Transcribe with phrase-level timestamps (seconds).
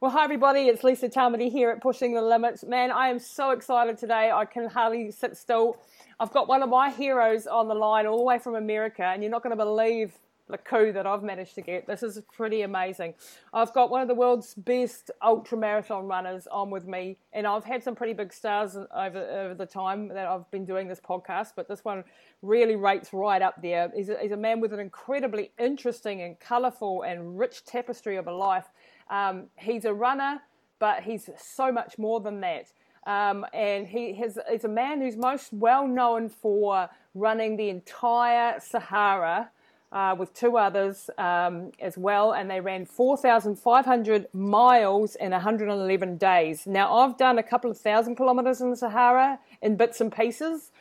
[0.01, 2.63] Well, hi everybody, it's Lisa Tamati here at Pushing the Limits.
[2.63, 4.31] Man, I am so excited today.
[4.31, 5.77] I can hardly sit still.
[6.19, 9.21] I've got one of my heroes on the line all the way from America, and
[9.21, 10.13] you're not going to believe
[10.47, 11.87] the coup that I've managed to get.
[11.87, 13.15] This is pretty amazing.
[13.51, 17.63] I've got one of the world's best ultra marathon runners on with me, and I've
[17.63, 21.53] had some pretty big stars over, over the time that I've been doing this podcast,
[21.55, 22.03] but this one
[22.43, 23.91] really rates right up there.
[23.95, 28.27] He's a, he's a man with an incredibly interesting and colourful and rich tapestry of
[28.27, 28.65] a life
[29.09, 30.41] um, he's a runner,
[30.79, 32.71] but he's so much more than that.
[33.05, 38.59] Um, and he has, is a man who's most well known for running the entire
[38.59, 39.51] Sahara
[39.91, 46.67] uh, with two others um, as well, and they ran 4,500 miles in 111 days.
[46.67, 50.71] Now, I've done a couple of thousand kilometers in the Sahara in bits and pieces,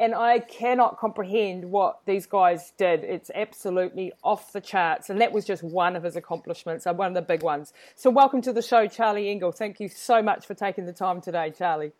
[0.00, 3.04] and I cannot comprehend what these guys did.
[3.04, 7.08] It's absolutely off the charts, and that was just one of his accomplishments, uh, one
[7.08, 7.74] of the big ones.
[7.96, 9.52] So, welcome to the show, Charlie Engle.
[9.52, 11.92] Thank you so much for taking the time today, Charlie.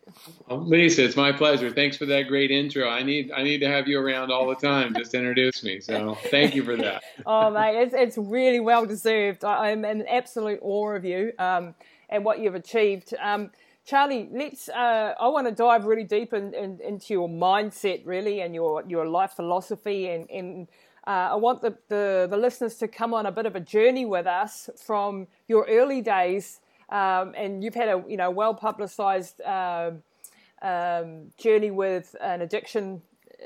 [0.49, 1.69] Lisa, it's my pleasure.
[1.69, 2.89] Thanks for that great intro.
[2.89, 4.95] I need I need to have you around all the time.
[4.95, 5.79] Just introduce me.
[5.79, 7.03] So, thank you for that.
[7.27, 9.45] oh, mate, it's it's really well deserved.
[9.45, 11.75] I, am in absolute awe of you um,
[12.09, 13.13] and what you've achieved.
[13.21, 13.51] Um,
[13.85, 14.69] Charlie, let's.
[14.69, 18.83] Uh, I want to dive really deep in, in, into your mindset, really, and your
[18.87, 20.67] your life philosophy, and and
[21.07, 24.05] uh, I want the, the, the listeners to come on a bit of a journey
[24.05, 26.59] with us from your early days,
[26.89, 30.03] um, and you've had a you know well publicized um,
[30.61, 33.01] um, journey with an addiction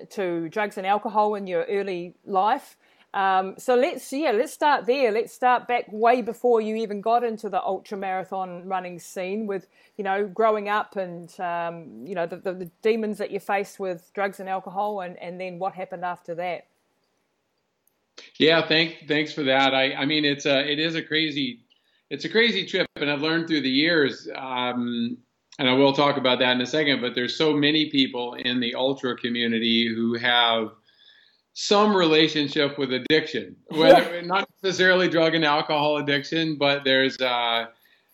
[0.10, 2.76] to drugs and alcohol in your early life.
[3.16, 5.10] Um, so let's yeah, let's start there.
[5.10, 9.68] Let's start back way before you even got into the ultra marathon running scene with
[9.96, 13.80] you know growing up and um, you know the, the, the, demons that you faced
[13.80, 16.68] with drugs and alcohol, and, and then what happened after that.
[18.38, 19.74] Yeah, thank thanks for that.
[19.74, 21.62] I I mean it's a it is a crazy
[22.10, 24.28] it's a crazy trip, and I've learned through the years.
[24.36, 25.18] Um,
[25.58, 27.00] and I will talk about that in a second.
[27.00, 30.72] But there's so many people in the ultra community who have
[31.56, 37.66] some relationship with addiction, whether not necessarily drug and alcohol addiction, but there's uh,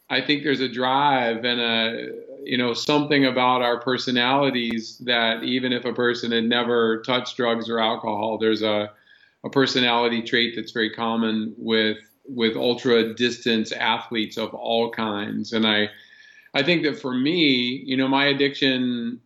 [0.10, 2.10] I think there's a drive and a
[2.44, 7.68] you know something about our personalities that even if a person had never touched drugs
[7.68, 8.92] or alcohol, there's a
[9.44, 11.98] a personality trait that's very common with
[12.28, 15.90] with ultra distance athletes of all kinds, and I
[16.54, 19.20] I think that for me, you know, my addiction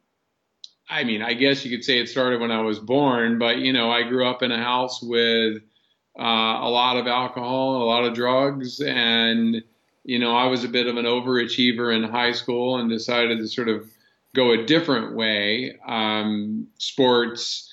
[0.90, 3.74] I mean, I guess you could say it started when I was born, but you
[3.74, 5.62] know, I grew up in a house with
[6.18, 9.64] uh, a lot of alcohol, a lot of drugs, and
[10.04, 13.48] you know, I was a bit of an overachiever in high school and decided to
[13.48, 13.90] sort of
[14.36, 15.78] go a different way.
[15.88, 17.72] Um, sports,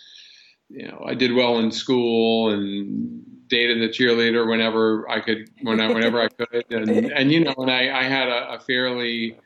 [0.71, 5.79] you know, I did well in school and dated the cheerleader whenever I could, when
[5.79, 9.37] I, whenever I could, and and you know, and I, I had a, a fairly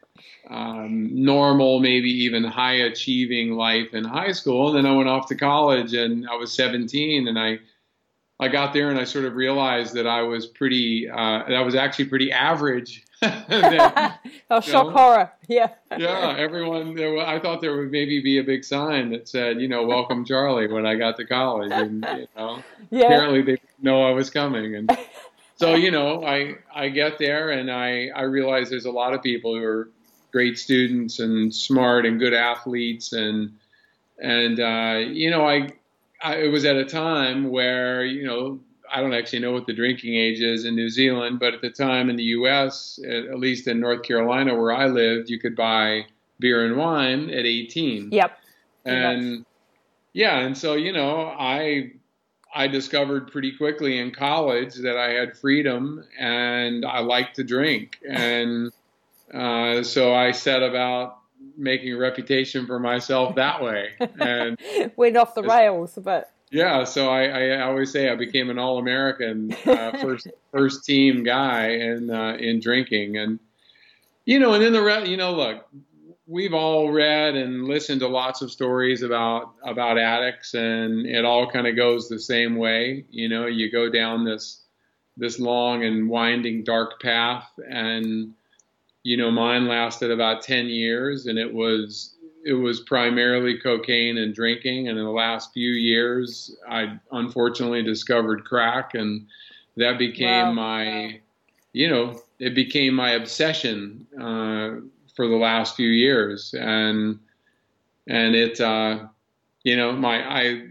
[0.48, 4.68] um, normal, maybe even high achieving life in high school.
[4.68, 7.58] And then I went off to college and I was 17 and I,
[8.38, 11.74] I got there and I sort of realized that I was pretty, uh, that was
[11.74, 13.04] actually pretty average.
[13.22, 14.20] that,
[14.50, 15.32] oh, shock know, horror.
[15.48, 15.70] Yeah.
[15.96, 16.34] yeah.
[16.36, 19.86] Everyone, there, I thought there would maybe be a big sign that said, you know,
[19.86, 21.72] welcome Charlie when I got to college.
[21.72, 23.06] And, you know, yeah.
[23.06, 24.76] apparently they didn't know I was coming.
[24.76, 24.96] And
[25.56, 29.22] so, you know, I, I get there and I, I realize there's a lot of
[29.22, 29.88] people who are
[30.36, 33.56] great students and smart and good athletes and
[34.18, 35.70] and uh, you know I,
[36.22, 38.60] I it was at a time where you know
[38.92, 41.70] I don't actually know what the drinking age is in New Zealand, but at the
[41.70, 46.04] time in the U.S., at least in North Carolina where I lived, you could buy
[46.38, 48.10] beer and wine at 18.
[48.12, 48.38] Yep.
[48.84, 49.46] And
[50.12, 51.92] yeah, and so you know I
[52.54, 57.96] I discovered pretty quickly in college that I had freedom and I liked to drink
[58.06, 58.70] and
[59.32, 61.18] uh, so I set about
[61.56, 63.90] making a reputation for myself that way.
[64.20, 64.58] And
[64.96, 69.54] went off the rails, but Yeah, so I, I always say I became an all-American
[69.66, 73.40] uh, first first team guy in uh, in drinking, and
[74.24, 75.66] you know, and then the rest, you know, look,
[76.26, 81.50] we've all read and listened to lots of stories about about addicts, and it all
[81.50, 83.04] kind of goes the same way.
[83.10, 84.62] You know, you go down this
[85.16, 88.34] this long and winding dark path, and
[89.06, 94.34] you know, mine lasted about ten years, and it was it was primarily cocaine and
[94.34, 94.88] drinking.
[94.88, 99.28] And in the last few years, I unfortunately discovered crack, and
[99.76, 100.52] that became wow.
[100.52, 101.20] my,
[101.72, 104.80] you know, it became my obsession uh,
[105.14, 107.20] for the last few years, and
[108.08, 109.04] and it, uh,
[109.62, 110.62] you know, my I.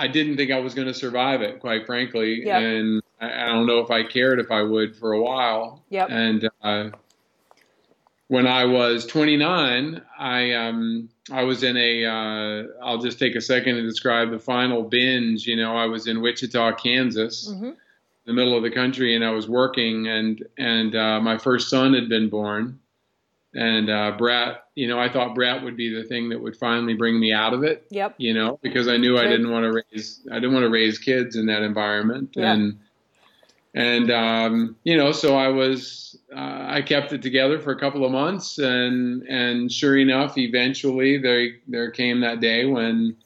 [0.00, 2.62] I didn't think I was going to survive it, quite frankly, yep.
[2.62, 5.84] and I, I, don't know if I cared if I would for a while.
[5.90, 6.08] Yep.
[6.10, 6.90] And uh,
[8.28, 12.04] when I was 29, I um, I was in a.
[12.04, 15.46] will uh, just take a second to describe the final binge.
[15.46, 17.70] You know, I was in Wichita, Kansas, mm-hmm.
[18.26, 21.94] the middle of the country, and I was working, and and uh, my first son
[21.94, 22.78] had been born,
[23.54, 24.64] and uh, Brett.
[24.74, 27.54] You know, I thought Brett would be the thing that would finally bring me out
[27.54, 27.86] of it.
[27.90, 28.14] Yep.
[28.18, 30.98] You know, because I knew I didn't want to raise I didn't want to raise
[30.98, 32.78] kids in that environment, and
[33.74, 38.04] and um, you know, so I was uh, I kept it together for a couple
[38.04, 43.16] of months, and and sure enough, eventually there there came that day when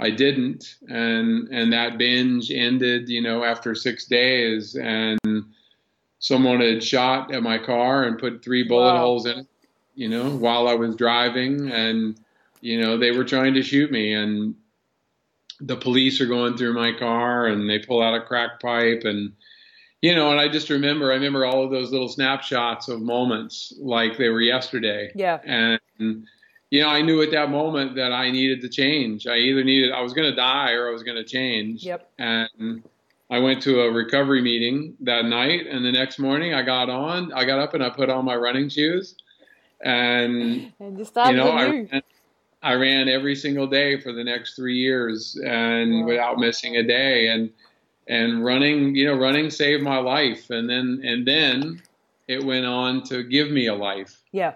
[0.00, 5.18] I didn't, and and that binge ended, you know, after six days, and
[6.18, 9.00] someone had shot at my car and put three bullet wow.
[9.00, 9.46] holes in it,
[9.94, 12.18] you know, while I was driving, and
[12.62, 14.54] you know they were trying to shoot me, and
[15.60, 19.34] the police are going through my car, and they pull out a crack pipe and
[20.02, 23.72] you know, and I just remember, I remember all of those little snapshots of moments
[23.78, 25.12] like they were yesterday.
[25.14, 25.38] Yeah.
[25.44, 26.26] And,
[26.70, 29.28] you know, I knew at that moment that I needed to change.
[29.28, 31.84] I either needed, I was going to die or I was going to change.
[31.84, 32.10] Yep.
[32.18, 32.82] And
[33.30, 35.68] I went to a recovery meeting that night.
[35.68, 38.34] And the next morning I got on, I got up and I put on my
[38.34, 39.14] running shoes.
[39.84, 42.02] And, and you, you know, I ran,
[42.60, 46.06] I ran every single day for the next three years and wow.
[46.06, 47.28] without missing a day.
[47.28, 47.52] And,
[48.08, 50.50] and running, you know, running saved my life.
[50.50, 51.82] And then, and then
[52.28, 54.22] it went on to give me a life.
[54.32, 54.54] Yeah.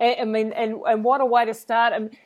[0.00, 1.92] I mean, and, and what a way to start.
[1.92, 2.16] And,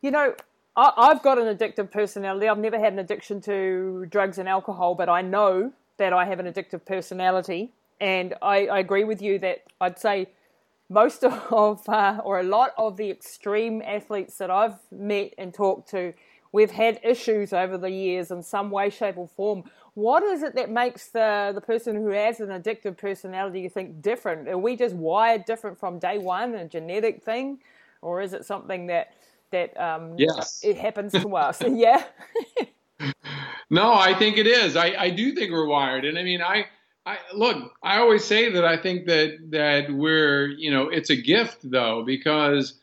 [0.00, 0.34] you know,
[0.76, 2.48] I, have got an addictive personality.
[2.48, 6.40] I've never had an addiction to drugs and alcohol, but I know that I have
[6.40, 7.72] an addictive personality.
[8.00, 10.28] And I, I agree with you that I'd say
[10.88, 15.90] most of, uh, or a lot of the extreme athletes that I've met and talked
[15.90, 16.12] to,
[16.52, 19.64] we've had issues over the years in some way, shape, or form
[19.94, 24.02] what is it that makes the the person who has an addictive personality you think
[24.02, 24.48] different?
[24.48, 27.58] Are we just wired different from day one, a genetic thing,
[28.02, 29.14] or is it something that
[29.50, 30.60] that um, yes.
[30.64, 31.62] it happens to us?
[31.68, 32.04] yeah.
[33.70, 34.76] no, I think it is.
[34.76, 36.66] I, I do think we're wired, and I mean, I
[37.06, 37.72] I look.
[37.82, 42.02] I always say that I think that that we're you know it's a gift though
[42.04, 42.80] because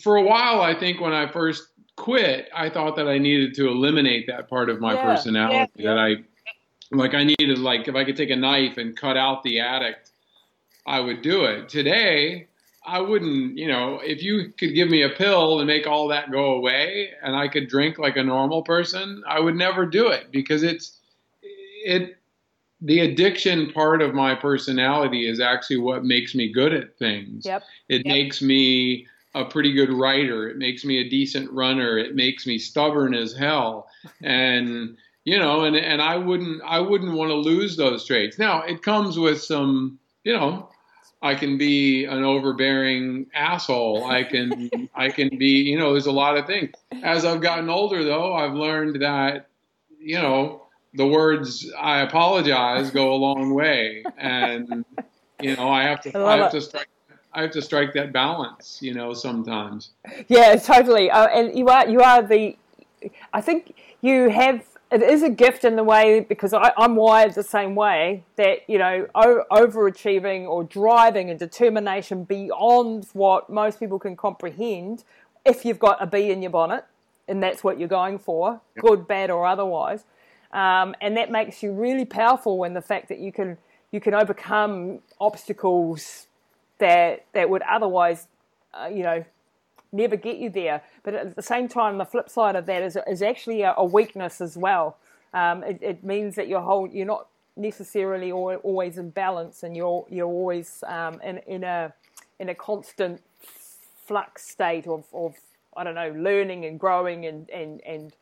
[0.00, 1.68] for a while I think when I first
[1.98, 5.72] quit, I thought that I needed to eliminate that part of my yeah, personality.
[5.74, 6.16] Yeah, that I,
[6.92, 10.10] like, I needed, like, if I could take a knife and cut out the addict,
[10.86, 11.68] I would do it.
[11.68, 12.46] Today,
[12.86, 16.30] I wouldn't, you know, if you could give me a pill and make all that
[16.30, 20.30] go away and I could drink like a normal person, I would never do it
[20.30, 20.98] because it's,
[21.84, 22.16] it,
[22.80, 27.44] the addiction part of my personality is actually what makes me good at things.
[27.44, 27.64] Yep.
[27.88, 28.06] It yep.
[28.06, 30.48] makes me a pretty good writer.
[30.48, 31.98] It makes me a decent runner.
[31.98, 33.88] It makes me stubborn as hell.
[34.22, 38.38] And you know, and and I wouldn't I wouldn't want to lose those traits.
[38.38, 40.70] Now, it comes with some, you know,
[41.20, 44.04] I can be an overbearing asshole.
[44.04, 46.72] I can I can be, you know, there's a lot of things.
[47.02, 49.48] As I've gotten older though, I've learned that
[50.00, 50.62] you know,
[50.94, 54.84] the words I apologize go a long way and
[55.40, 56.58] you know, I have to I, I have it.
[56.58, 56.88] to strike
[57.32, 59.90] I have to strike that balance, you know, sometimes.
[60.28, 61.10] Yeah, totally.
[61.10, 62.56] Uh, and you are you are the.
[63.32, 64.64] I think you have.
[64.90, 68.60] It is a gift in the way because I, am wired the same way that
[68.68, 75.04] you know o- overachieving or driving and determination beyond what most people can comprehend.
[75.44, 76.86] If you've got a bee in your bonnet
[77.28, 80.04] and that's what you're going for, good, bad, or otherwise,
[80.52, 83.58] um, and that makes you really powerful when the fact that you can
[83.92, 86.27] you can overcome obstacles
[86.78, 88.28] that that would otherwise,
[88.74, 89.24] uh, you know,
[89.92, 90.82] never get you there.
[91.02, 93.84] But at the same time, the flip side of that is is actually a, a
[93.84, 94.96] weakness as well.
[95.34, 100.06] Um, it, it, means that you're whole, you're not necessarily always in balance, and you're
[100.08, 101.92] you're always um, in in a
[102.38, 103.22] in a constant
[104.06, 105.34] flux state of, of
[105.76, 108.14] I don't know learning and growing and and and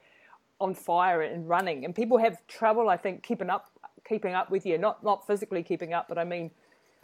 [0.58, 3.70] on fire and running, and people have trouble, I think, keeping up
[4.08, 4.78] keeping up with you.
[4.78, 6.50] Not not physically keeping up, but I mean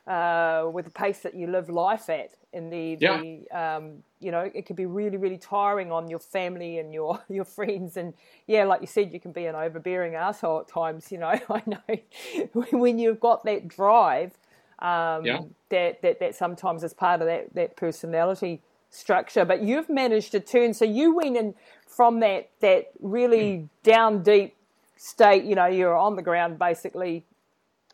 [0.07, 2.31] uh, with the pace that you live life at.
[2.53, 3.21] In the, Yeah.
[3.51, 7.21] the um, you know, it can be really really tiring on your family and your
[7.29, 7.97] your friends.
[7.97, 8.15] And
[8.47, 11.11] yeah, like you said, you can be an overbearing asshole at times.
[11.11, 14.33] You know, I know when you've got that drive.
[14.81, 15.43] Um, Yeah.
[15.69, 19.45] that, that that sometimes is part of that that personality structure.
[19.45, 20.75] But you've managed to turn.
[20.75, 21.55] So you went in
[21.87, 24.57] from that that really down deep
[24.97, 25.45] state.
[25.45, 27.25] You know, you're on the ground basically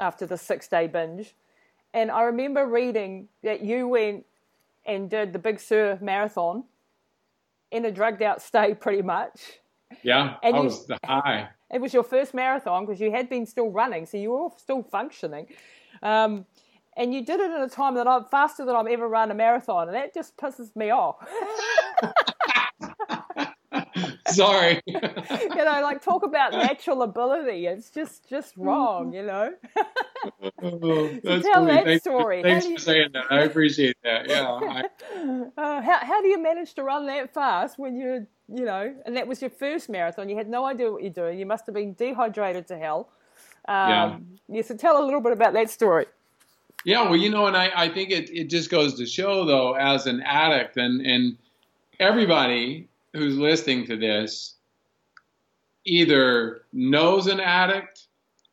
[0.00, 1.34] after the six day binge.
[1.94, 4.24] And I remember reading that you went
[4.86, 6.64] and did the Big Sur marathon
[7.70, 9.58] in a drugged out state, pretty much.
[10.02, 11.48] Yeah, And I you- was high.
[11.70, 14.82] It was your first marathon because you had been still running, so you were still
[14.82, 15.48] functioning.
[16.02, 16.46] Um,
[16.96, 19.34] and you did it in a time that I'm faster than I've ever run a
[19.34, 21.16] marathon, and that just pisses me off.
[24.28, 24.80] Sorry.
[24.86, 27.66] you know, like talk about natural ability.
[27.66, 29.54] It's just just wrong, you know.
[30.60, 31.74] Oh, that's tell funny.
[31.74, 32.42] that Thanks, story.
[32.42, 33.26] Thanks do for saying that.
[33.30, 34.28] I appreciate that.
[34.28, 34.48] Yeah.
[34.50, 34.84] I,
[35.56, 39.16] Uh, how how do you manage to run that fast when you're you know, and
[39.16, 40.28] that was your first marathon.
[40.28, 41.38] You had no idea what you're doing.
[41.38, 43.10] You must have been dehydrated to hell.
[43.68, 44.62] Um, yeah.
[44.62, 46.06] So tell a little bit about that story.
[46.84, 49.74] Yeah, well, you know, and I, I think it, it just goes to show, though,
[49.74, 51.36] as an addict, and, and
[52.00, 54.54] everybody who's listening to this
[55.84, 58.06] either knows an addict,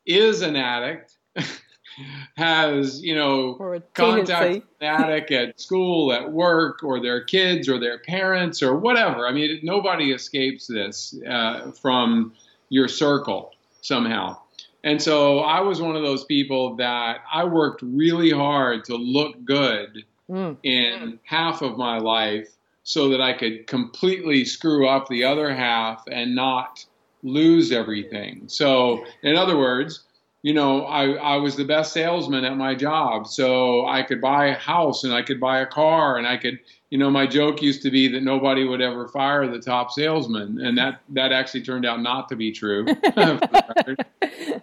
[0.05, 1.17] is an addict,
[2.37, 3.55] has, you know,
[3.93, 9.27] contact an addict at school, at work, or their kids, or their parents, or whatever.
[9.27, 12.33] I mean, nobody escapes this uh, from
[12.69, 14.37] your circle somehow.
[14.83, 19.43] And so I was one of those people that I worked really hard to look
[19.43, 20.57] good Mm.
[20.63, 22.49] in half of my life
[22.85, 26.85] so that I could completely screw up the other half and not
[27.23, 28.43] lose everything.
[28.45, 30.03] So, in other words,
[30.43, 33.25] you know, I, I was the best salesman at my job.
[33.25, 36.59] So I could buy a house and I could buy a car and I could,
[36.91, 40.63] you know, my joke used to be that nobody would ever fire the top salesman.
[40.63, 42.85] And that, that actually turned out not to be true.
[42.85, 44.05] for the record.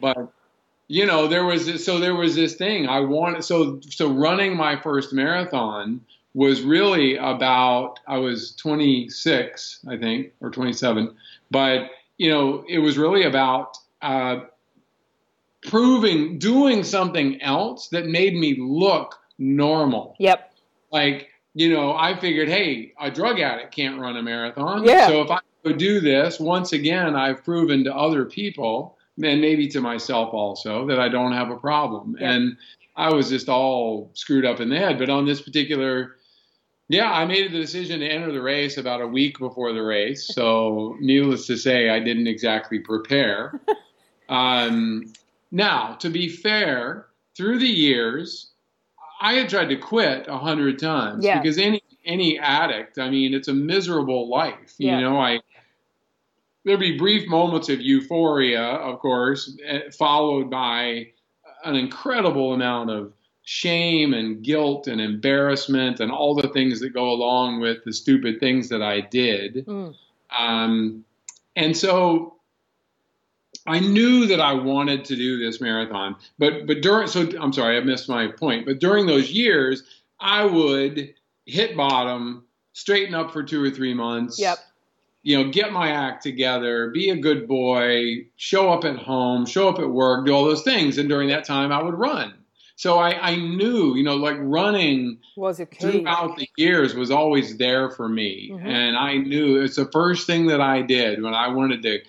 [0.00, 0.32] but
[0.86, 4.56] you know there was this, so there was this thing i wanted so so running
[4.56, 6.00] my first marathon
[6.34, 11.14] was really about i was 26 i think or 27
[11.50, 14.40] but you know it was really about uh,
[15.62, 20.52] proving doing something else that made me look normal Yep.
[20.90, 25.06] like you know i figured hey a drug addict can't run a marathon Yeah.
[25.08, 29.68] so if i could do this once again i've proven to other people and maybe
[29.68, 32.32] to myself also that i don't have a problem Yeah.
[32.32, 32.56] and
[32.96, 36.16] i was just all screwed up in the head but on this particular
[36.92, 40.26] yeah i made the decision to enter the race about a week before the race
[40.34, 43.60] so needless to say i didn't exactly prepare
[44.28, 45.12] um,
[45.50, 47.06] now to be fair
[47.36, 48.52] through the years
[49.22, 51.40] I had tried to quit a hundred times Yeah.
[51.40, 54.74] because any any addict, I mean, it's a miserable life.
[54.78, 54.98] Yeah.
[54.98, 55.38] You know, I
[56.64, 61.12] there'd be brief moments of euphoria, of course, eh, followed by
[61.64, 63.12] an incredible amount of
[63.44, 68.38] shame and guilt and embarrassment and all the things that go along with the stupid
[68.38, 69.66] things that I did.
[69.66, 69.94] Mm.
[70.36, 71.04] Um,
[71.56, 72.36] and so
[73.66, 77.76] I knew that I wanted to do this marathon, but but during so I'm sorry
[77.76, 78.66] I missed my point.
[78.66, 79.82] But during those years,
[80.20, 81.14] I would
[81.46, 84.38] hit bottom, straighten up for two or three months.
[84.38, 84.58] Yep.
[85.24, 89.68] You know, get my act together, be a good boy, show up at home, show
[89.68, 90.98] up at work, do all those things.
[90.98, 92.34] And during that time, I would run.
[92.82, 95.64] So I, I knew, you know, like running Was key.
[95.78, 98.64] throughout the years was always there for me Mhm.
[98.66, 102.00] and i knew it's the first thing that i did when i wanted to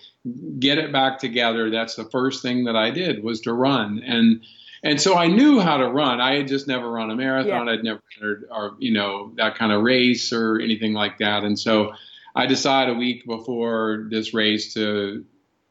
[0.58, 4.42] get it back together that's the first thing that i did was to run and
[4.82, 7.72] and so i knew how to run i had just never run a marathon Yeah.
[7.72, 11.56] i'd never entered or you know that kind of race or anything like that and
[11.58, 11.92] so
[12.34, 15.24] i decided a week before this race to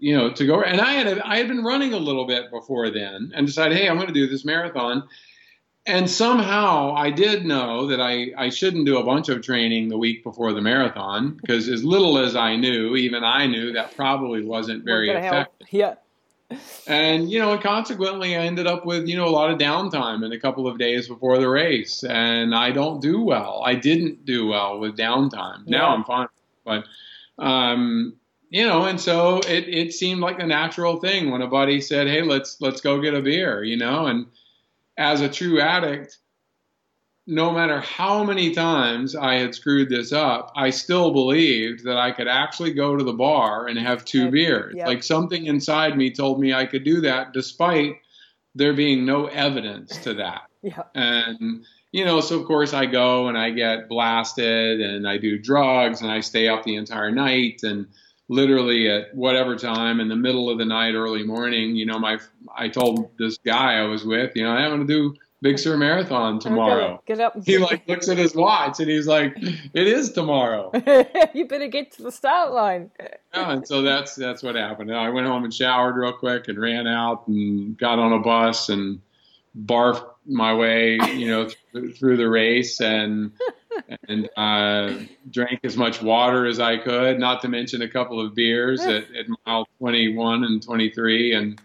[0.04, 2.90] you know to go and i had i had been running a little bit before
[2.90, 5.04] then and decided hey i'm going to do this marathon
[5.86, 9.98] and somehow I did know that I, I shouldn't do a bunch of training the
[9.98, 14.46] week before the marathon because as little as I knew, even I knew that probably
[14.46, 15.48] wasn't very Weren't help.
[15.60, 15.68] effective.
[15.72, 15.96] Yeah.
[16.88, 20.24] And you know, and consequently, I ended up with you know a lot of downtime
[20.24, 23.64] in a couple of days before the race, and I don't do well.
[23.66, 25.66] I didn't do well with downtime.
[25.66, 26.28] Now I'm fine,
[26.64, 26.84] but
[27.40, 28.14] um,
[28.54, 32.08] you know, and so it it seemed like a natural thing when a buddy said,
[32.08, 34.28] "Hey, let's let's go get a beer," you know, and
[34.96, 36.20] as a true addict,
[37.26, 42.12] no matter how many times I had screwed this up, I still believed that I
[42.12, 44.76] could actually go to the bar and have two beers.
[44.78, 44.86] Yep.
[44.86, 47.96] Like something inside me told me I could do that despite
[48.54, 50.44] there being no evidence to that.
[50.66, 50.84] Yeah.
[50.96, 55.38] And you know, so of course I go and I get blasted and I do
[55.38, 57.88] drugs and I stay up the entire night and
[58.30, 62.20] literally at whatever time in the middle of the night, early morning, you know, my
[62.56, 66.40] I told this guy I was with, you know, I'm to do Big Sur Marathon
[66.40, 67.04] tomorrow.
[67.06, 67.36] Get up.
[67.46, 70.72] He like looks at his watch and he's like, "It is tomorrow."
[71.34, 72.92] you better get to the start line.
[72.98, 74.96] yeah, and so that's that's what happened.
[74.96, 78.70] I went home and showered real quick and ran out and got on a bus
[78.70, 79.02] and
[79.54, 83.34] barfed my way, you know, th- through the race and
[84.08, 84.94] and uh,
[85.30, 87.20] drank as much water as I could.
[87.20, 91.62] Not to mention a couple of beers at, at mile 21 and 23 and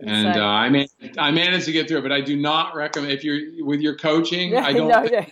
[0.00, 3.12] and uh, I managed, I managed to get through it, but I do not recommend
[3.12, 4.56] if you're with your coaching.
[4.56, 4.88] I don't.
[4.88, 5.26] No, no.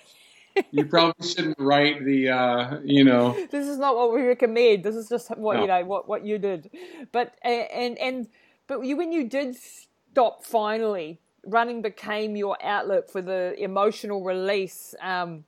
[0.70, 3.32] you probably shouldn't write the, uh, you know.
[3.50, 4.84] This is not what we recommend.
[4.84, 5.62] This is just what no.
[5.62, 6.70] you know what what you did,
[7.10, 8.28] but and and
[8.66, 14.94] but you when you did stop finally, running became your outlet for the emotional release.
[15.00, 15.44] Um,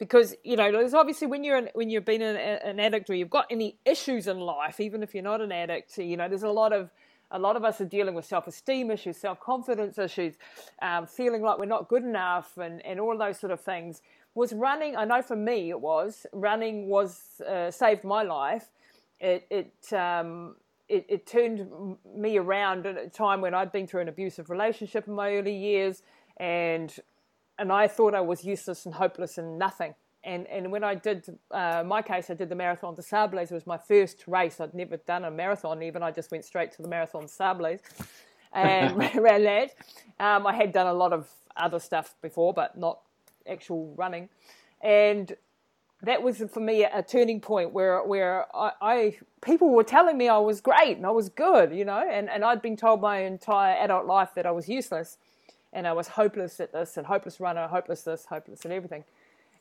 [0.00, 3.14] because you know, there's obviously when you're an, when you've been an, an addict or
[3.14, 6.42] you've got any issues in life, even if you're not an addict, you know, there's
[6.42, 6.90] a lot of
[7.30, 10.34] a lot of us are dealing with self-esteem issues, self-confidence issues,
[10.82, 14.02] um, feeling like we're not good enough, and, and all those sort of things.
[14.34, 14.96] Was running?
[14.96, 18.70] I know for me it was running was uh, saved my life.
[19.20, 20.56] It it, um,
[20.88, 21.68] it it turned
[22.16, 25.54] me around at a time when I'd been through an abusive relationship in my early
[25.54, 26.02] years,
[26.38, 26.90] and
[27.60, 31.38] and I thought I was useless and hopeless and nothing and and when I did
[31.50, 33.50] uh, my case, I did the Marathon des Sables.
[33.50, 34.60] It was my first race.
[34.60, 36.02] I'd never done a marathon even.
[36.02, 37.80] I just went straight to the Marathon des Sables
[38.52, 39.74] and ran that.
[40.18, 43.00] Um, I had done a lot of other stuff before, but not
[43.48, 44.28] actual running.
[44.82, 45.34] And
[46.02, 50.28] that was for me a, turning point where where I, I, people were telling me
[50.28, 53.18] I was great and I was good, you know, and, and I'd been told my
[53.18, 55.18] entire adult life that I was useless
[55.72, 59.04] and I was hopeless at this and hopeless runner, hopeless this, hopeless at everything.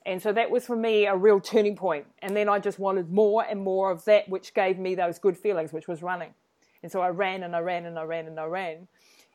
[0.05, 2.05] And so that was for me a real turning point.
[2.21, 5.37] And then I just wanted more and more of that, which gave me those good
[5.37, 6.33] feelings, which was running.
[6.81, 8.87] And so I ran and I ran and I ran and I ran.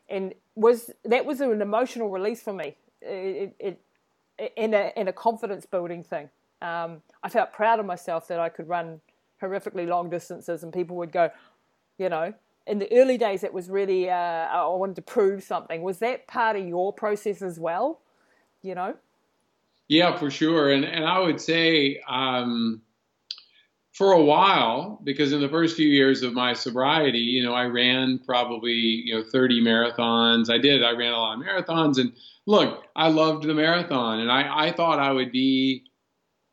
[0.08, 2.76] And was that was an emotional release for me.
[3.00, 3.80] It, it,
[4.38, 6.28] it in a in a confidence building thing.
[6.62, 9.00] Um, I felt proud of myself that I could run
[9.40, 11.30] horrifically long distances, and people would go,
[11.98, 12.34] you know.
[12.66, 15.82] In the early days, it was really uh, I wanted to prove something.
[15.82, 18.00] Was that part of your process as well?
[18.62, 18.94] You know.
[19.88, 20.72] Yeah, for sure.
[20.72, 22.80] And and I would say um,
[23.92, 27.66] for a while, because in the first few years of my sobriety, you know, I
[27.66, 30.50] ran probably you know 30 marathons.
[30.50, 30.82] I did.
[30.82, 32.12] I ran a lot of marathons, and
[32.46, 35.84] look, I loved the marathon, and I I thought I would be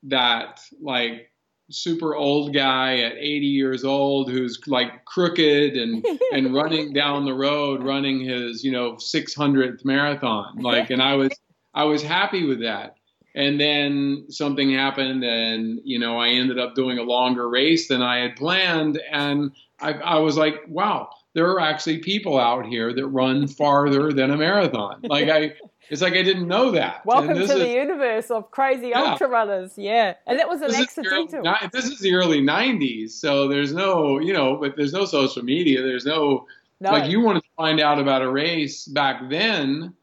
[0.04, 1.31] that like
[1.72, 7.34] super old guy at 80 years old who's like crooked and and running down the
[7.34, 10.58] road running his you know 600th marathon.
[10.62, 11.32] Like and I was
[11.74, 12.96] I was happy with that.
[13.34, 18.02] And then something happened and you know i ended up doing a longer race than
[18.02, 19.02] i had planned.
[19.12, 24.12] And i, I was like wow there are actually people out here that run farther
[24.12, 25.02] than a marathon.
[25.04, 25.54] Like i
[25.92, 29.02] it's like i didn't know that welcome to is, the universe of crazy yeah.
[29.02, 33.48] ultra runners yeah and that was an accidental is this is the early 90s so
[33.48, 36.48] there's no you know but there's no social media there's no,
[36.80, 36.92] no.
[36.92, 39.94] like you wanted to find out about a race back then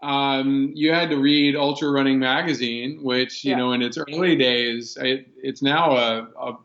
[0.00, 3.56] um, you had to read Ultra Running Magazine, which you yeah.
[3.56, 6.58] know in its early days, it, it's now a, a,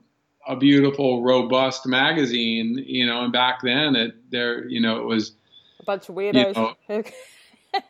[0.49, 2.83] a beautiful, robust magazine.
[2.85, 5.33] You know, and back then it there, you know, it was
[5.79, 6.55] a bunch of weirdos.
[6.55, 7.03] You know,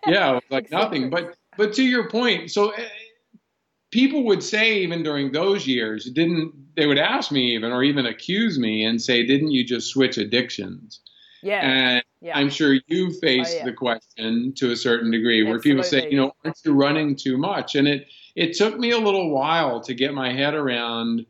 [0.08, 1.10] yeah, like nothing.
[1.10, 2.82] But but to your point, so uh,
[3.92, 8.06] people would say even during those years, didn't they would ask me even or even
[8.06, 11.02] accuse me and say, didn't you just switch addictions?
[11.44, 11.60] Yeah.
[11.60, 12.38] And yeah.
[12.38, 13.66] I'm sure you faced oh, yeah.
[13.66, 17.38] the question to a certain degree where people say, you know, aren't you running too
[17.38, 17.76] much?
[17.76, 21.26] And it it took me a little while to get my head around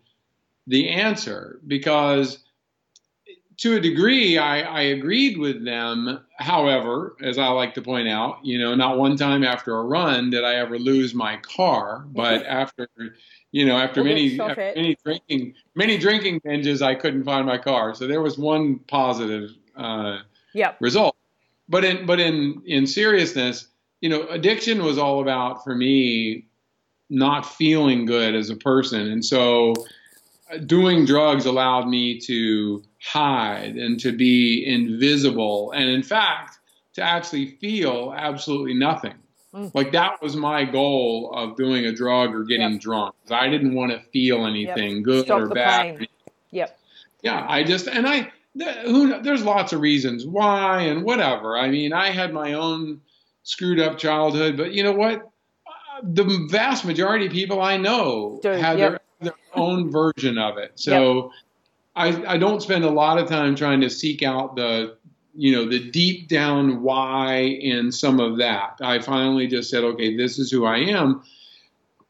[0.68, 2.40] the answer because
[3.64, 6.20] to a degree I, I agreed with them.
[6.38, 10.32] However, as I like to point out, you know, not one time after a run
[10.32, 12.90] did I ever lose my car, but after
[13.54, 17.96] you know, after many after many drinking many drinking binges, I couldn't find my car.
[17.96, 20.18] So there was one positive uh,
[20.54, 20.76] yep.
[20.82, 21.16] result.
[21.70, 23.70] But in but in in seriousness,
[24.02, 26.48] you know, addiction was all about for me
[27.10, 29.74] not feeling good as a person, and so
[30.52, 36.60] uh, doing drugs allowed me to hide and to be invisible, and in fact,
[36.94, 39.16] to actually feel absolutely nothing.
[39.54, 39.72] Mm.
[39.74, 42.82] Like that was my goal of doing a drug or getting yep.
[42.82, 43.16] drunk.
[43.30, 45.04] I didn't want to feel anything yep.
[45.04, 46.00] good Stop or bad.
[46.00, 46.08] Pain.
[46.52, 46.80] Yep.
[47.22, 48.32] Yeah, I just and I
[48.86, 51.58] who there's lots of reasons why and whatever.
[51.58, 53.02] I mean, I had my own
[53.44, 55.22] screwed up childhood, but you know what?
[55.68, 58.92] Uh, the vast majority of people I know Dude, have yep.
[59.20, 60.72] their, their own version of it.
[60.76, 61.32] So
[61.96, 64.98] I, I don't spend a lot of time trying to seek out the
[65.36, 68.80] you know the deep down why in some of that.
[68.82, 71.24] I finally just said, okay, this is who I am.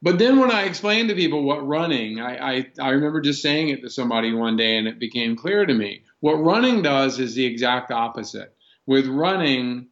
[0.02, 3.69] But then when I explained to people what running, I, I, I remember just saying
[3.69, 6.04] it to somebody one day and it became clear to me.
[6.19, 8.54] What running does is the exact opposite.
[8.86, 9.88] With running,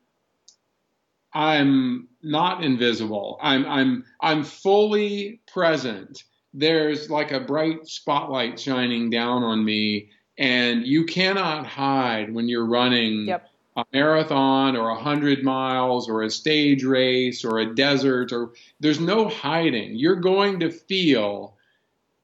[1.33, 3.39] I'm not invisible.
[3.41, 10.85] I'm I'm I'm fully present there's like a bright spotlight shining down on me, and
[10.85, 13.49] you cannot hide when you're running yep.
[13.77, 18.99] a marathon or a hundred miles or a stage race or a desert or there's
[18.99, 19.95] no hiding.
[19.95, 21.55] You're going to feel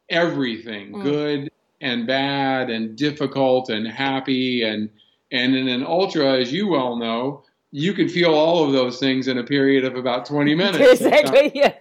[0.10, 1.04] everything, mm.
[1.04, 4.90] good and bad and difficult and happy and
[5.32, 9.28] and in an ultra, as you well know, you can feel all of those things
[9.28, 11.02] in a period of about 20 minutes.
[11.02, 11.52] exactly.
[11.54, 11.74] Yeah.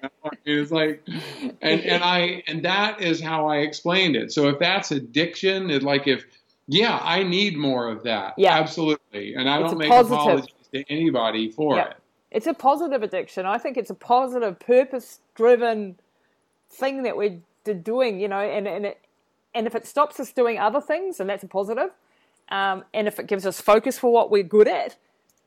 [0.46, 1.02] It's like,
[1.60, 4.32] and, and I, and that is how I explained it.
[4.32, 6.24] So if that's addiction, it like if,
[6.68, 8.34] yeah, I need more of that.
[8.38, 8.56] Yeah.
[8.56, 9.34] Absolutely.
[9.34, 10.18] And I it's don't make positive.
[10.18, 11.88] apologies to anybody for yeah.
[11.88, 11.96] it.
[12.30, 13.44] It's a positive addiction.
[13.44, 15.96] I think it's a positive, purpose driven
[16.70, 17.40] thing that we're
[17.82, 19.00] doing, you know, and, and, it,
[19.54, 21.90] and if it stops us doing other things, and that's a positive,
[22.50, 24.96] um, and if it gives us focus for what we're good at,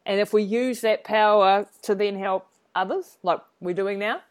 [0.06, 4.22] and if we use that power to then help others, like we're doing now,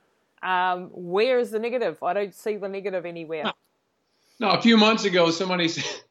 [0.43, 2.03] um, where is the negative?
[2.03, 3.53] I don't see the negative anywhere.
[4.41, 4.51] No.
[4.51, 6.03] a few months ago, somebody said,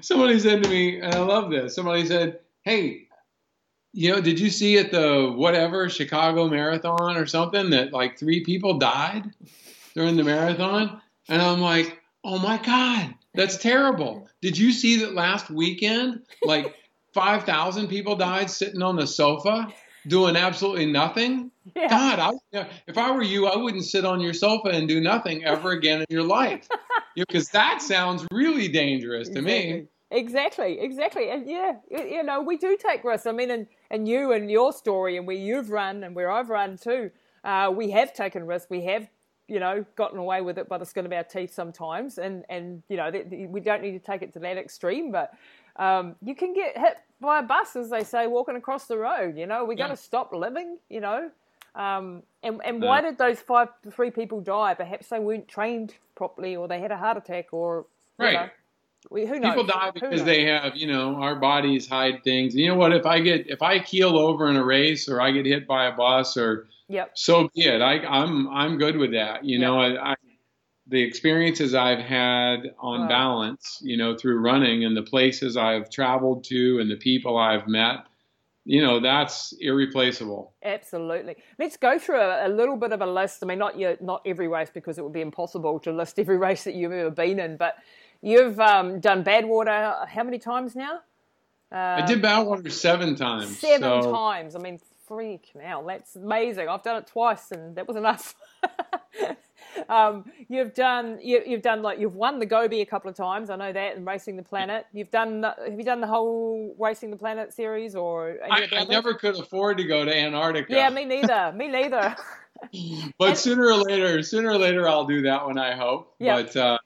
[0.00, 1.74] somebody said to me, and I love this.
[1.74, 3.08] Somebody said, "Hey,
[3.92, 8.44] you know, did you see at the whatever Chicago Marathon or something that like three
[8.44, 9.30] people died
[9.94, 14.28] during the marathon?" And I'm like, "Oh my god, that's terrible!
[14.40, 16.22] Did you see that last weekend?
[16.42, 16.74] Like."
[17.12, 19.72] 5,000 people died sitting on the sofa
[20.06, 21.50] doing absolutely nothing.
[21.76, 21.88] Yeah.
[21.88, 25.44] God, I, if I were you, I wouldn't sit on your sofa and do nothing
[25.44, 26.66] ever again in your life.
[27.14, 29.72] Because that sounds really dangerous to exactly.
[29.72, 29.86] me.
[30.10, 31.30] Exactly, exactly.
[31.30, 33.26] And yeah, you know, we do take risks.
[33.26, 36.50] I mean, and, and you and your story and where you've run and where I've
[36.50, 37.10] run too,
[37.44, 38.68] uh, we have taken risks.
[38.70, 39.08] We have,
[39.46, 42.18] you know, gotten away with it by the skin of our teeth sometimes.
[42.18, 43.10] And, and you know,
[43.48, 45.32] we don't need to take it to that extreme, but
[45.76, 49.36] um, you can get hit by a bus, as they say, walking across the road.
[49.36, 50.78] You know, we got to stop living.
[50.88, 51.30] You know,
[51.74, 54.74] um, and and why did those five three people die?
[54.74, 57.86] Perhaps they weren't trained properly, or they had a heart attack, or
[58.18, 58.32] right.
[58.32, 58.48] Know,
[59.10, 59.54] we, who knows?
[59.54, 62.54] People die because they have, you know, our bodies hide things.
[62.54, 62.92] You know what?
[62.92, 65.86] If I get if I keel over in a race, or I get hit by
[65.86, 67.12] a bus, or yep.
[67.14, 67.80] so be it.
[67.80, 69.44] I, I'm I'm good with that.
[69.44, 69.66] You yep.
[69.66, 70.14] know, I, I
[70.90, 73.08] the experiences I've had on wow.
[73.08, 77.68] balance, you know, through running and the places I've traveled to and the people I've
[77.68, 78.06] met,
[78.64, 80.52] you know, that's irreplaceable.
[80.64, 81.36] Absolutely.
[81.58, 83.42] Let's go through a, a little bit of a list.
[83.42, 86.38] I mean, not your, not every race because it would be impossible to list every
[86.48, 87.76] race that you've ever been in, but
[88.20, 91.00] you've um, done Badwater how many times now?
[91.72, 93.58] Uh, I did Badwater seven times.
[93.58, 94.12] Seven so.
[94.12, 94.56] times.
[94.56, 95.84] I mean, freak now.
[95.86, 96.68] That's amazing.
[96.68, 98.34] I've done it twice and that was enough.
[99.88, 103.50] um, you've done you, have done like you've won the Gobi a couple of times.
[103.50, 104.86] I know that, and Racing the Planet.
[104.92, 108.38] You've done have you done the whole Racing the Planet series or?
[108.50, 110.72] I, I never could afford to go to Antarctica.
[110.72, 111.52] Yeah, me neither.
[111.52, 112.16] me neither.
[113.18, 115.58] but and, sooner or later, sooner or later, I'll do that one.
[115.58, 116.14] I hope.
[116.18, 116.42] Yeah.
[116.42, 116.78] But uh,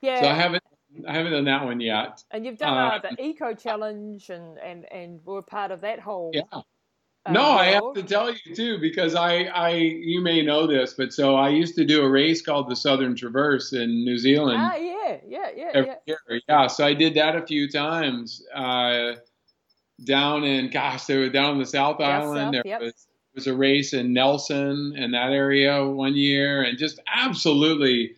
[0.00, 0.20] yeah.
[0.20, 0.62] So I haven't.
[1.06, 2.24] I haven't done that one yet.
[2.32, 6.00] And you've done uh, uh, the Eco Challenge, and, and, and we're part of that
[6.00, 6.42] whole yeah.
[7.26, 10.94] Uh, no, I have to tell you too because I, I, you may know this,
[10.94, 14.58] but so I used to do a race called the Southern Traverse in New Zealand.
[14.58, 15.94] Ah, yeah, yeah, yeah, yeah.
[16.06, 16.40] Year.
[16.48, 18.42] Yeah, so I did that a few times.
[18.54, 19.16] Uh,
[20.04, 22.38] down in, gosh, they were down in the South Island.
[22.38, 22.80] South, there yep.
[22.80, 28.16] was, was a race in Nelson and that area one year, and just absolutely.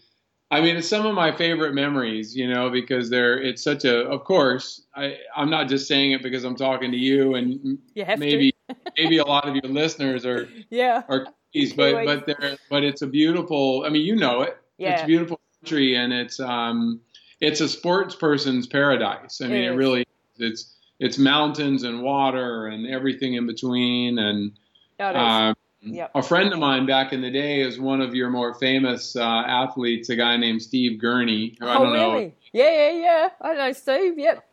[0.50, 4.06] I mean, it's some of my favorite memories, you know, because they're it's such a.
[4.08, 8.04] Of course, I I'm not just saying it because I'm talking to you and you
[8.18, 8.51] maybe
[8.98, 13.02] maybe a lot of your listeners are yeah are Kiwis, but but they're but it's
[13.02, 13.84] a beautiful.
[13.86, 14.56] I mean, you know it.
[14.78, 14.94] Yeah.
[14.94, 17.00] It's a beautiful country, and it's um
[17.40, 19.40] it's a sports person's paradise.
[19.40, 20.06] I mean, it, it really
[20.38, 24.52] it's it's mountains and water and everything in between, and.
[25.00, 25.54] Um,
[25.84, 26.12] Yep.
[26.14, 29.20] A friend of mine back in the day is one of your more famous uh,
[29.20, 31.56] athletes, a guy named Steve Gurney.
[31.60, 32.26] oh, really?
[32.26, 32.32] Know.
[32.52, 33.28] Yeah, yeah, yeah.
[33.40, 34.16] I know Steve.
[34.16, 34.46] Yep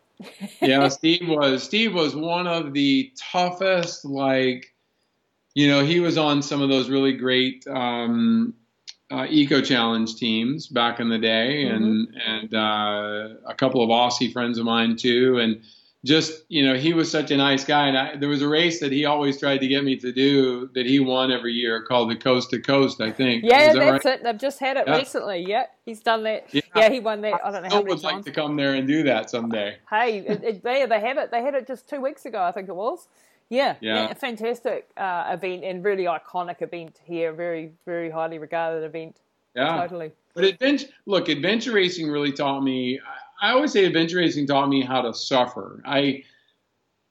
[0.61, 4.73] yeah, Steve was Steve was one of the toughest like
[5.55, 8.53] you know, he was on some of those really great um,
[9.11, 11.75] uh, eco challenge teams back in the day, mm-hmm.
[11.75, 15.61] and and uh, a couple of Aussie friends of mine too, and
[16.05, 17.87] just you know he was such a nice guy.
[17.87, 20.69] And I, there was a race that he always tried to get me to do
[20.73, 23.43] that he won every year called the coast to coast i think.
[23.43, 24.15] Yeah that that's right?
[24.15, 24.23] it.
[24.23, 24.97] They've just had it yeah.
[24.97, 25.45] recently.
[25.45, 26.45] Yeah he's done that.
[26.53, 26.61] Yeah.
[26.75, 27.41] yeah, he won that.
[27.43, 28.15] I don't know I how many would times.
[28.15, 29.77] like to come there and do that someday.
[29.89, 31.31] Hey it, it, they, they have it.
[31.31, 33.07] They had it just two weeks ago i think it was.
[33.49, 37.33] Yeah, yeah, yeah fantastic uh, event and really iconic event here.
[37.33, 39.19] Very very highly regarded event.
[39.55, 39.75] Yeah.
[39.81, 40.11] Totally.
[40.33, 42.99] But adventure look adventure racing really taught me
[43.41, 45.81] I always say adventure racing taught me how to suffer.
[45.85, 46.23] I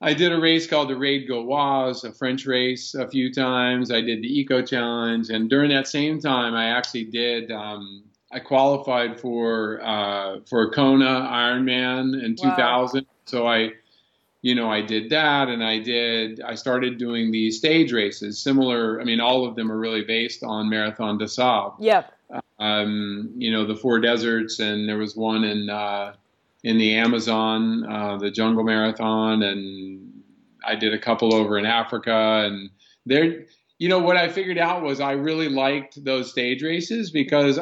[0.00, 3.90] I did a race called the Raid Gauloise, a French race, a few times.
[3.90, 7.50] I did the Eco Challenge, and during that same time, I actually did.
[7.50, 13.06] Um, I qualified for uh, for Kona Ironman in 2000.
[13.24, 13.70] So I,
[14.42, 16.40] you know, I did that, and I did.
[16.42, 19.00] I started doing these stage races, similar.
[19.00, 21.74] I mean, all of them are really based on Marathon des Sables.
[21.80, 22.12] Yep
[22.58, 26.14] um, you know, the four deserts, and there was one in uh,
[26.64, 30.22] in the Amazon, uh, the Jungle Marathon, and
[30.64, 32.70] I did a couple over in Africa, and
[33.06, 33.44] there,
[33.78, 37.60] you know, what I figured out was I really liked those stage races because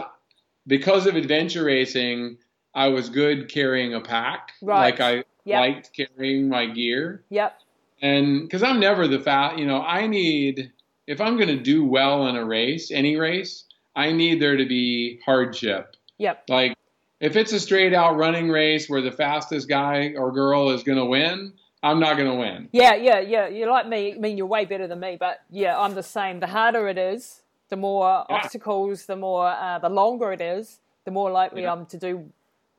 [0.67, 2.39] because of adventure racing,
[2.75, 4.81] I was good carrying a pack, right.
[4.81, 5.61] like I yep.
[5.61, 7.25] liked carrying my gear.
[7.31, 7.61] Yep.
[8.03, 10.73] And because I'm never the fat, you know, I need
[11.07, 13.65] if I'm going to do well in a race, any race,
[13.97, 15.97] I need there to be hardship.
[16.19, 16.45] Yep.
[16.49, 16.77] Like
[17.21, 20.99] if it's a straight out running race where the fastest guy or girl is going
[20.99, 22.69] to win, I'm not going to win.
[22.73, 23.49] Yeah, yeah, yeah.
[23.49, 24.15] You're like me.
[24.15, 26.41] I mean, you're way better than me, but yeah, I'm the same.
[26.41, 28.37] The harder it is, the more yeah.
[28.37, 31.73] obstacles, the more, uh, the longer it is, the more likely yeah.
[31.73, 32.31] I'm to do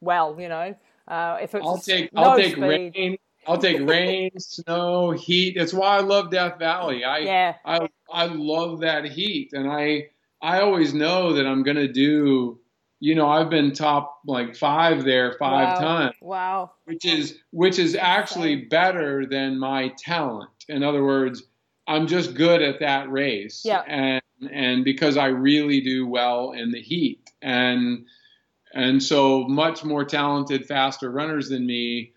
[0.01, 0.39] well.
[0.39, 0.75] You know,
[1.07, 2.61] uh, if it's I'll take, no I'll take speed,
[2.95, 3.17] rain.
[3.47, 5.55] I'll take rain, snow, heat.
[5.57, 7.05] That's why I love Death Valley.
[7.05, 7.55] I, yeah.
[7.65, 10.09] I, I love that heat, and I
[10.41, 12.59] I always know that I'm going to do,
[12.99, 15.79] you know, I've been top like five there five wow.
[15.79, 16.15] times.
[16.21, 16.71] Wow.
[16.85, 20.49] Which is which is actually better than my talent.
[20.67, 21.43] In other words,
[21.87, 23.63] I'm just good at that race.
[23.65, 23.81] Yeah.
[23.87, 24.21] And
[24.51, 27.31] and because I really do well in the heat.
[27.41, 28.05] And
[28.73, 32.13] and so much more talented, faster runners than me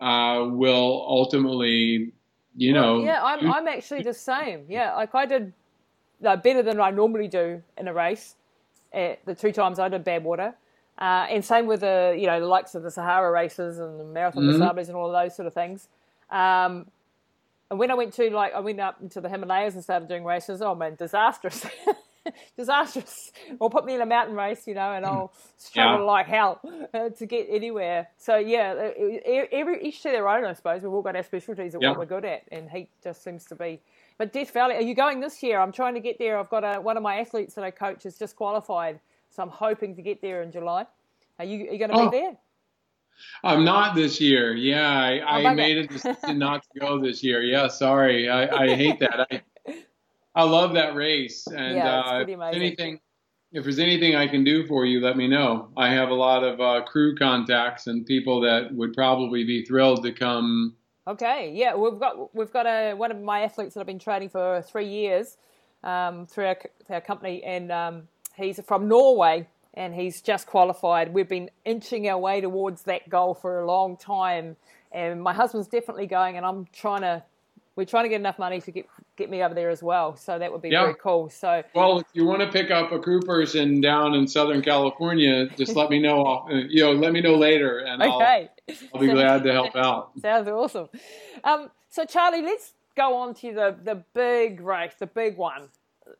[0.00, 2.12] uh, will ultimately,
[2.54, 3.04] you well, know.
[3.04, 4.66] Yeah, I'm, I'm actually the same.
[4.68, 5.52] Yeah, like I did
[6.26, 8.36] uh, better than I normally do in a race.
[8.92, 10.54] Uh, the two times I did Badwater,
[10.98, 14.04] uh, and same with the you know the likes of the Sahara races and the
[14.04, 14.60] Marathon mm-hmm.
[14.60, 15.88] des Sables and all of those sort of things.
[16.30, 16.86] Um,
[17.70, 20.24] and when I went to like I went up into the Himalayas and started doing
[20.24, 21.66] races, oh man, disastrous.
[22.56, 23.32] disastrous.
[23.58, 26.04] Or put me in a mountain race, you know, and I'll struggle yeah.
[26.04, 26.60] like hell
[26.92, 28.08] uh, to get anywhere.
[28.16, 28.90] So yeah,
[29.52, 30.82] every each to their own, I suppose.
[30.82, 31.90] We've all got our specialties of yeah.
[31.90, 33.80] what we're good at, and heat just seems to be
[34.18, 35.60] but Death Valley, are you going this year?
[35.60, 36.38] I'm trying to get there.
[36.38, 39.00] I've got a, one of my athletes that I coach has just qualified,
[39.30, 40.86] so I'm hoping to get there in July.
[41.38, 42.10] Are you, are you going to oh.
[42.10, 42.36] be there?
[43.44, 44.54] I'm not this year.
[44.54, 47.42] Yeah, I, oh, I made a decision not to go this year.
[47.42, 48.28] Yeah, sorry.
[48.28, 49.28] I, I hate that.
[49.30, 49.42] I
[50.34, 51.46] I love that race.
[51.46, 52.62] And yeah, uh, pretty amazing.
[52.62, 53.00] anything,
[53.52, 55.68] if there's anything I can do for you, let me know.
[55.76, 60.02] I have a lot of uh, crew contacts and people that would probably be thrilled
[60.04, 60.74] to come
[61.06, 64.30] Okay, yeah, we've got we've got a one of my athletes that I've been training
[64.30, 65.36] for three years
[65.82, 71.12] um, through our, our, company, and um, he's from Norway, and he's just qualified.
[71.12, 74.56] We've been inching our way towards that goal for a long time,
[74.92, 77.22] and my husband's definitely going, and I'm trying to
[77.76, 80.16] we're trying to get enough money to get get me over there as well.
[80.16, 80.82] So that would be yeah.
[80.82, 81.30] very cool.
[81.30, 85.48] So well, if you want to pick up a crew person down in Southern California,
[85.56, 86.24] just let me know.
[86.24, 88.50] Uh, you know, let me know later, and okay.
[88.68, 90.12] I'll, I'll be glad to help out.
[90.20, 90.88] Sounds awesome.
[91.42, 95.68] Um, so Charlie, let's go on to the the big race, the big one.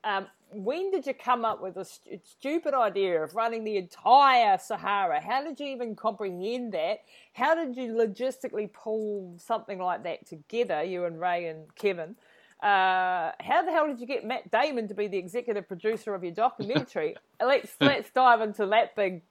[0.02, 4.57] Um, when did you come up with a st- stupid idea of running the entire
[4.57, 5.20] Sahara?
[5.20, 7.00] How did you even comprehend that?
[7.33, 12.14] How did you logistically pull something like that together, you and Ray and Kevin?
[12.62, 16.23] Uh, how the hell did you get Matt Damon to be the executive producer of
[16.23, 17.17] your documentary?
[17.45, 19.23] let's let's dive into that big,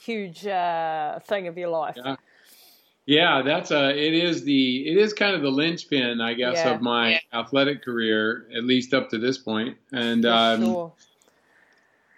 [0.00, 1.96] huge uh, thing of your life.
[1.96, 2.16] Yeah.
[3.08, 3.90] Yeah, that's a.
[3.90, 4.88] It is the.
[4.88, 6.74] It is kind of the linchpin, I guess, yeah.
[6.74, 7.18] of my yeah.
[7.32, 9.76] athletic career, at least up to this point.
[9.92, 10.92] And um, sure.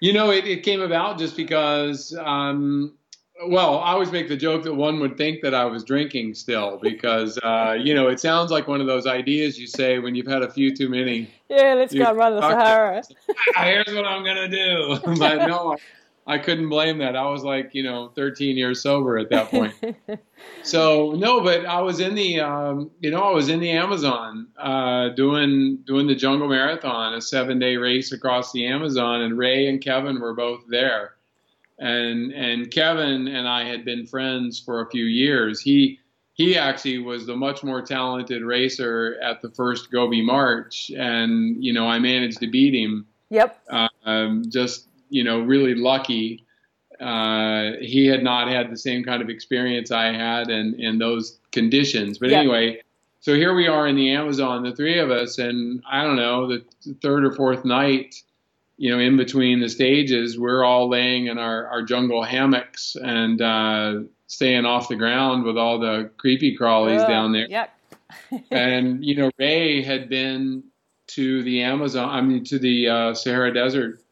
[0.01, 2.17] you know, it, it came about just because.
[2.19, 2.98] Um,
[3.47, 6.79] well, I always make the joke that one would think that I was drinking still
[6.83, 10.27] because uh, you know it sounds like one of those ideas you say when you've
[10.27, 11.31] had a few too many.
[11.49, 13.03] Yeah, let's go run the Sahara.
[13.57, 15.77] Here's what I'm gonna do, but no,
[16.27, 17.17] I couldn't blame that.
[17.17, 19.73] I was like, you know, 13 years sober at that point.
[20.63, 24.49] so no, but I was in the, um, you know, I was in the Amazon
[24.59, 29.69] uh, doing doing the Jungle Marathon, a seven day race across the Amazon, and Ray
[29.69, 31.15] and Kevin were both there,
[31.79, 35.61] and and Kevin and I had been friends for a few years.
[35.61, 36.01] He
[36.35, 41.73] he actually was the much more talented racer at the first Gobi March, and you
[41.73, 43.07] know I managed to beat him.
[43.31, 43.61] Yep.
[43.71, 46.45] Uh, um, just you know really lucky.
[47.01, 51.39] Uh, he had not had the same kind of experience I had in in those
[51.53, 52.19] conditions.
[52.19, 52.39] But Yep.
[52.39, 52.83] anyway,
[53.21, 56.49] so here we are in the Amazon, the three of us, and I don't know
[56.49, 56.65] the
[57.03, 58.15] third or fourth night.
[58.79, 63.43] You know, in between the stages, we're all laying in our, our jungle hammocks and
[63.43, 67.49] uh, staying off the ground with all the creepy crawlies down there.
[67.49, 67.75] Yep.
[68.51, 70.65] And you know, Ray had been
[71.09, 74.03] to the Amazon, I mean, to the uh, Sahara Desert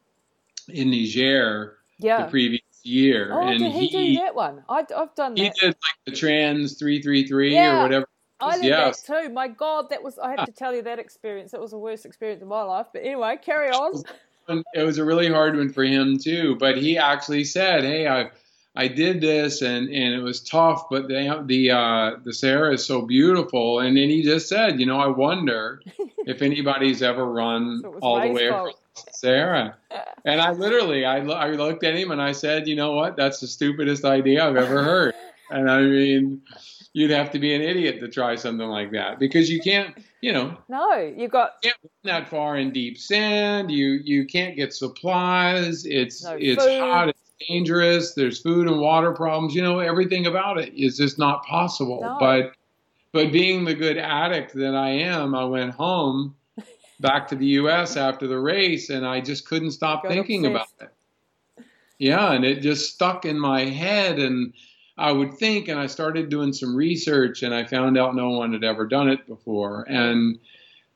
[0.68, 4.62] in Niger the previous year, Oh, and did he, do that one?
[4.68, 5.54] I, I've done he that.
[5.60, 7.78] did like the Trans three three three Yeah.
[7.78, 8.06] or whatever.
[8.38, 9.02] I did yes.
[9.02, 9.32] that too.
[9.32, 10.18] My God, that was.
[10.18, 11.54] I have to tell you that experience.
[11.54, 12.86] It was the worst experience of my life.
[12.92, 14.02] But anyway, carry on.
[14.48, 16.56] And it was a really hard one for him too.
[16.56, 18.30] But he actually said, "Hey, I
[18.74, 22.84] I did this, and and it was tough, but the the uh, the Sahara is
[22.84, 25.80] so beautiful." And then he just said, "You know, I wonder
[26.26, 28.68] if anybody's ever run So all the way fault.
[28.94, 29.76] across the Sahara."
[30.24, 33.16] And I literally, I lo- I looked at him and I said, "You know what?
[33.16, 35.14] That's the stupidest idea I've ever heard."
[35.50, 36.42] and I mean,
[36.94, 40.32] you'd have to be an idiot to try something like that because you can't, you
[40.32, 41.64] know, No, you got
[42.04, 43.70] that far in deep sand.
[43.70, 45.84] You you can't get supplies.
[45.86, 46.80] It's No it's food.
[46.80, 47.08] hot.
[47.10, 48.14] It's dangerous.
[48.14, 49.54] There's food and water problems.
[49.54, 52.00] You know everything about it is just not possible.
[52.00, 52.16] No.
[52.18, 52.52] But
[53.12, 56.34] but being the good addict that I am, I went home
[57.00, 57.96] back to the U.S.
[57.96, 60.74] after the race, and I just couldn't stop Got thinking obsessed.
[60.78, 60.90] about
[61.58, 61.64] it.
[61.98, 64.52] Yeah, and it just stuck in my head, and
[64.98, 68.52] I would think, and I started doing some research, and I found out no one
[68.52, 70.38] had ever done it before, and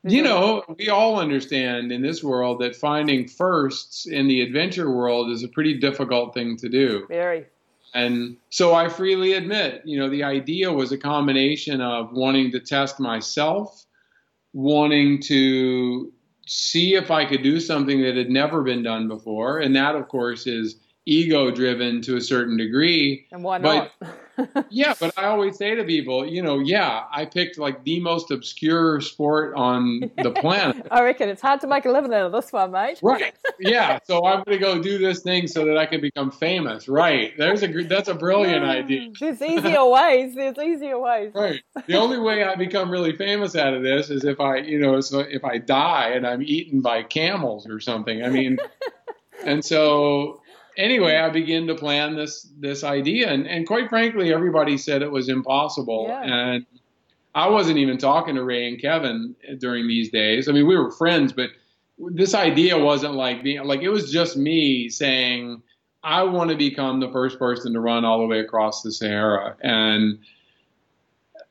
[0.03, 0.25] you Mhm.
[0.25, 5.43] know, we all understand in this world that finding firsts in the adventure world is
[5.43, 7.05] a pretty difficult thing to do.
[7.07, 7.45] very.
[7.93, 12.59] And so I freely admit, you know, the idea was a combination of wanting to
[12.59, 13.85] test myself,
[14.53, 16.11] wanting to
[16.47, 19.59] see if I could do something that had never been done before.
[19.59, 23.27] And that, of course, is ego driven to a certain degree.
[23.31, 23.91] And why But-
[24.69, 28.31] Yeah, but I always say to people, you know, yeah, I picked like the most
[28.31, 30.87] obscure sport on the planet.
[30.89, 32.99] I reckon it's hard to make a living out of this one, mate.
[33.01, 33.33] Right.
[33.59, 33.99] Yeah.
[34.03, 36.87] So I'm going to go do this thing so that I can become famous.
[36.87, 37.37] Right.
[37.37, 39.11] There's a that's a brilliant mm, idea.
[39.19, 40.35] There's easier ways.
[40.35, 41.31] There's easier ways.
[41.35, 41.61] Right.
[41.87, 45.01] The only way I become really famous out of this is if I, you know,
[45.01, 48.23] so if I die and I'm eaten by camels or something.
[48.23, 48.57] I mean,
[49.45, 50.40] and so
[50.77, 55.11] anyway, I begin to plan this this idea, and and quite frankly, everybody said it
[55.11, 56.23] was impossible, Yeah.
[56.23, 56.65] and
[57.33, 60.47] I wasn't even talking to Ray and Kevin during these days.
[60.49, 61.49] I mean, we were friends, but
[61.97, 65.61] this idea wasn't like being like it was just me saying.
[66.03, 69.55] I want to become the first person to run all the way across the Sahara.
[69.61, 70.17] And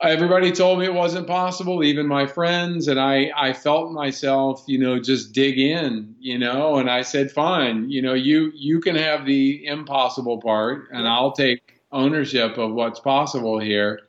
[0.02, 2.88] everybody told me it wasn't possible, even my friends.
[2.88, 7.30] And I, I felt myself, you know, just dig in, you know, and I said,
[7.30, 12.72] fine, you know, you, you can have the impossible part and I'll take ownership of
[12.72, 14.00] what's possible here.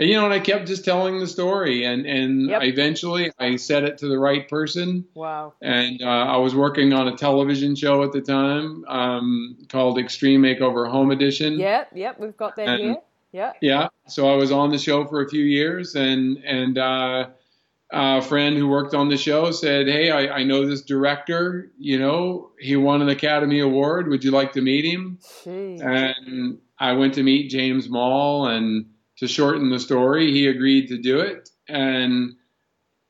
[0.00, 2.62] And, you know, and I kept just telling the story and, and Yep.
[2.62, 5.54] eventually I said it to the right person Wow.
[5.60, 10.42] and uh, I was working on a television show at the time um, called Extreme
[10.42, 11.58] Makeover Home Edition.
[11.58, 12.96] Yep, yep, we've got that And- here.
[13.32, 13.52] Yeah.
[13.60, 13.88] Yeah.
[14.06, 17.28] So I was on the show for a few years, and and uh,
[17.90, 21.70] a friend who worked on the show said, "Hey, I, I know this director.
[21.78, 24.08] You know, he won an Academy Award.
[24.08, 25.78] Would you like to meet him?" Gee.
[25.80, 28.86] And I went to meet James Moll, and
[29.18, 31.50] to shorten the story, he agreed to do it.
[31.68, 32.34] And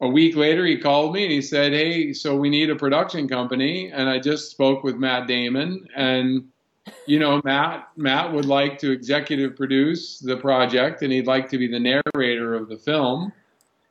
[0.00, 3.28] a week later, he called me and he said, "Hey, so we need a production
[3.28, 6.48] company." And I just spoke with Matt Damon, and
[7.06, 11.58] you know, Matt Matt would like to executive produce the project, and he'd like to
[11.58, 13.32] be the narrator of the film.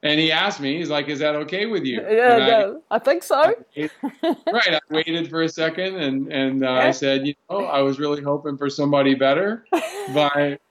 [0.03, 2.99] And he asked me, he's like, "Is that okay with you?" Yeah, I- yeah, I
[2.99, 3.55] think so.
[3.75, 4.73] right.
[4.73, 6.79] I waited for a second, and and uh, Yeah.
[6.87, 9.65] I said, you know, I was really hoping for somebody better,
[10.13, 10.61] but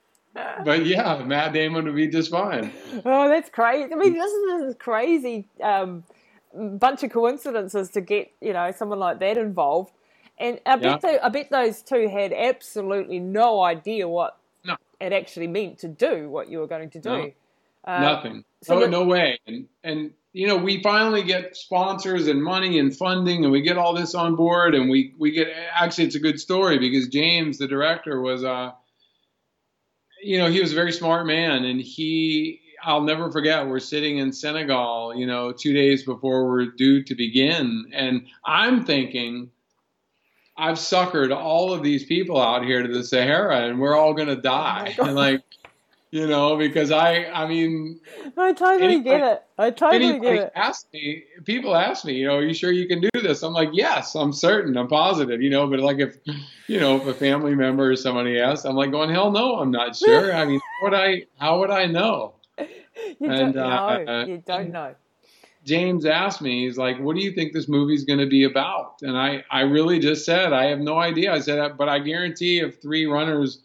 [0.63, 2.71] but yeah, Matt Damon would be just fine.
[3.05, 3.91] Oh, that's crazy.
[3.91, 6.03] I mean, this is this is crazy um,
[6.53, 9.91] bunch of coincidences to get you know someone like that involved,
[10.39, 11.17] and I bet Yeah.
[11.23, 14.75] I bet those two had absolutely no idea what No.
[14.99, 17.09] it actually meant to do what you were going to do.
[17.09, 17.31] No.
[17.85, 18.43] Uh, Nothing.
[18.63, 19.39] So no, no way.
[19.47, 23.77] And and you know, we finally get sponsors and money and funding, and we get
[23.77, 25.47] all this on board, and we we get.
[25.73, 28.71] Actually, it's a good story because James, the director, was uh,
[30.21, 32.61] you know, he was a very smart man, and he.
[32.83, 33.67] I'll never forget.
[33.67, 38.85] We're sitting in Senegal, you know, two days before we're due to begin, and I'm
[38.85, 39.49] thinking,
[40.57, 44.27] I've suckered all of these people out here to the Sahara, and we're all going
[44.27, 44.95] to die.
[44.97, 45.41] Oh and like,
[46.09, 47.99] you know, because I, I mean,
[48.37, 49.43] I totally anybody, get it.
[49.57, 50.51] I totally get it.
[50.55, 53.43] Ask me, people ask me, you know, are you sure you can do this?
[53.43, 55.67] I'm like, yes, I'm certain, I'm positive, you know.
[55.67, 56.17] But like, if
[56.67, 59.71] you know, if a family member or somebody asks, I'm like, going, hell no, I'm
[59.71, 60.33] not sure.
[60.33, 62.35] I mean, how would I, how would I know?
[63.19, 64.25] You and, don't uh, know.
[64.25, 64.95] you don't know.
[65.67, 68.95] James asked me, he's like, "What do you think this movie's going to be about?"
[69.01, 72.59] And I, I really just said, "I have no idea." I said, "But I guarantee,
[72.59, 73.59] if three runners."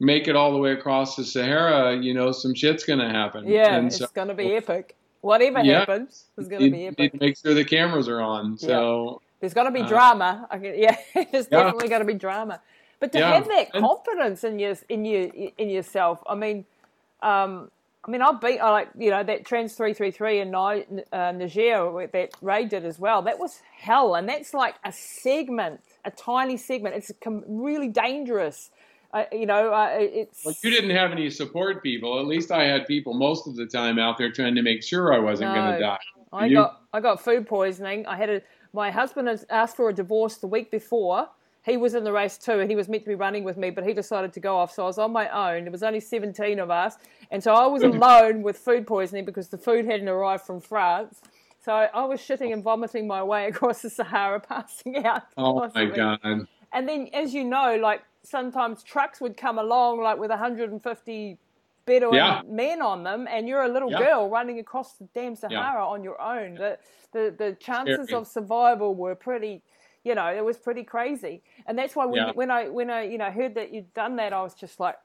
[0.00, 3.46] make it all the way across the Sahara, you know, some shit's going to happen.
[3.46, 4.94] Yeah, and it's so, going to be epic.
[5.22, 7.14] Whatever yeah, happens, it's going to be epic.
[7.14, 8.58] Need make sure the cameras are on.
[8.58, 9.26] So yeah.
[9.40, 10.48] there's going to be uh, drama.
[10.62, 11.62] yeah, there's yeah.
[11.62, 12.60] definitely going to be drama.
[13.00, 15.28] But to have that confidence in your in your
[15.58, 16.64] in yourself, I mean,
[17.22, 17.70] um,
[18.06, 21.32] I mean, I'll beat I like you know that Trans three three three in uh,
[21.32, 23.22] Niger that Ray did as well.
[23.22, 26.94] That was hell, and that's like a segment, a tiny segment.
[26.94, 27.10] It's
[27.48, 28.70] really dangerous
[29.32, 30.44] you know, uh, it's.
[30.44, 32.18] Well, you didn't have any support people.
[32.18, 35.12] At least I had people most of the time out there trying to make sure
[35.12, 35.98] I wasn't no, going to die.
[36.32, 36.56] I you?
[36.56, 38.06] got I got food poisoning.
[38.06, 38.42] I had a
[38.72, 41.28] my husband has asked for a divorce the week before.
[41.66, 43.70] He was in the race too, and he was meant to be running with me,
[43.70, 44.72] but he decided to go off.
[44.72, 45.64] So I was on my own.
[45.64, 46.96] There was only 17 of us,
[47.30, 47.94] and so I was mm.
[47.94, 51.20] alone with food poisoning because the food hadn't arrived from France.
[51.64, 55.24] So I was shitting and vomiting my way across the Sahara, passing out.
[55.36, 56.20] Oh my god!
[56.72, 61.38] And then, as you know, like sometimes trucks would come along like with 150
[61.84, 62.42] Bedouin yeah.
[62.46, 63.98] men on them, and you're a little yeah.
[63.98, 65.84] girl running across the damn Sahara yeah.
[65.84, 66.54] on your own.
[66.54, 66.78] The
[67.12, 68.20] the, the chances Scary.
[68.20, 69.62] of survival were pretty,
[70.06, 71.42] you know, it was pretty crazy.
[71.66, 74.32] And that's why when, when I when I you know heard that you'd done that,
[74.32, 74.96] I was just like,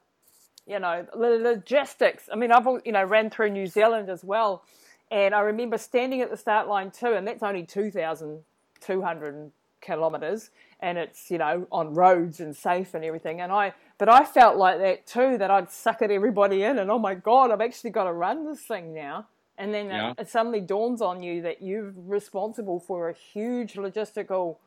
[0.68, 2.30] you know, the logistics.
[2.32, 4.64] I mean, I've you know ran through New Zealand as well,
[5.10, 8.42] and I remember standing at the start line too, and that's only two thousand
[8.80, 13.74] two hundred kilometers and it's you know on roads and safe and everything and i
[13.98, 17.50] but i felt like that too that i'd suckered everybody in and oh my god
[17.50, 19.26] i've actually got to run this thing now
[19.58, 20.12] and then yeah.
[20.12, 24.58] it, it, suddenly dawns on you that you're responsible for a huge logistical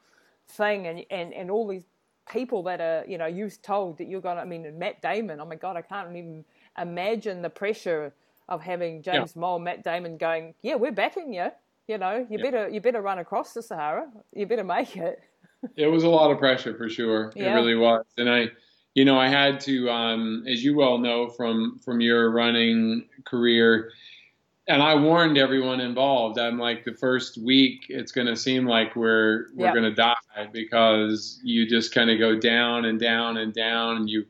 [0.49, 1.85] thing and and, and all these
[2.31, 5.41] people that are you know you've told that you're going to i mean matt damon
[5.41, 6.45] oh my god i can't even
[6.79, 8.15] imagine the pressure
[8.49, 9.41] of having james yeah.
[9.41, 11.49] Moll matt damon going yeah we're backing you
[11.87, 12.43] you know you yeah.
[12.43, 15.21] better you better run across the sahara you better make it
[15.77, 17.33] it was a lot of pressure for sure.
[17.35, 17.53] Yeah.
[17.53, 18.05] It really was.
[18.17, 18.49] And I,
[18.95, 23.91] you know, I had to, um, as you well know from from your running career,
[24.67, 26.39] and I warned everyone involved.
[26.39, 30.15] I'm like, the first week, it's going to seem like we're we're going to die
[30.53, 34.25] because you just kind of go down and down and down, and you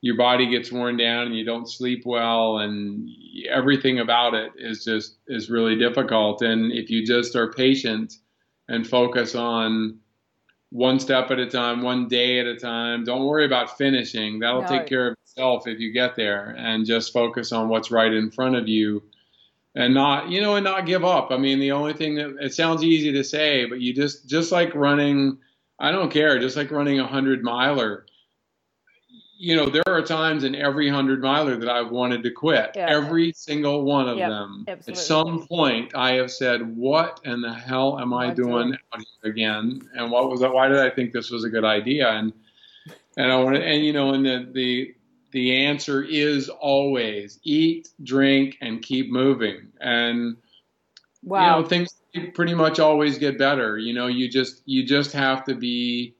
[0.00, 3.08] your body gets worn down, and you don't sleep well, and
[3.48, 6.42] everything about it is just is really difficult.
[6.42, 8.14] And if you just are patient
[8.68, 9.98] and focus on
[10.70, 13.04] one step at a time, one day at a time.
[13.04, 14.38] Don't worry about finishing.
[14.38, 14.68] That'll no.
[14.68, 18.30] take care of itself if you get there and just focus on what's right in
[18.30, 19.02] front of you
[19.74, 21.30] and not, you know, and not give up.
[21.30, 24.52] I mean, the only thing that it sounds easy to say, but you just, just
[24.52, 25.38] like running,
[25.78, 28.06] I don't care, just like running a hundred miler,
[29.42, 32.70] you know, there are times in every hundred miler that I've wanted to quit.
[32.76, 32.86] Yeah.
[32.88, 34.64] Every single one of yep, them.
[34.68, 34.92] Absolutely.
[34.92, 39.32] At some point, I have said, "What in the hell am I doing out here
[39.32, 40.52] again?" And what was that?
[40.52, 42.08] Why did I think this was a good idea?
[42.10, 42.32] And
[43.16, 44.94] and I want to, and you know, and the the
[45.32, 49.68] the answer is always eat, drink, and keep moving.
[49.80, 50.36] And
[51.22, 51.56] wow.
[51.56, 51.94] you know, things
[52.34, 53.78] pretty much always get better.
[53.78, 56.14] You know, you just you just have to be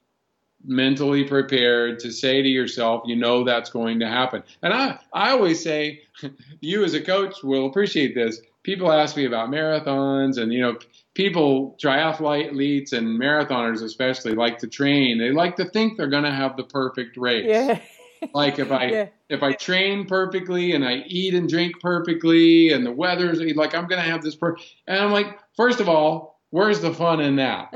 [0.65, 4.43] mentally prepared to say to yourself, you know that's going to happen.
[4.63, 6.03] And I, I always say,
[6.61, 8.41] you as a coach will appreciate this.
[8.63, 10.79] People ask me about marathons, and you know,
[11.15, 15.19] people, triathletes and marathoners especially, like to train.
[15.19, 17.47] They like to think they're going to have the perfect race.
[17.47, 17.81] Yeah.
[18.35, 19.07] like if I yeah.
[19.29, 23.89] if I train perfectly and I eat and drink perfectly, and the weather's like I'm
[23.89, 24.37] to have this.
[24.37, 24.57] Per-.
[24.87, 27.68] And I'm like, first of all, where's the fun in that?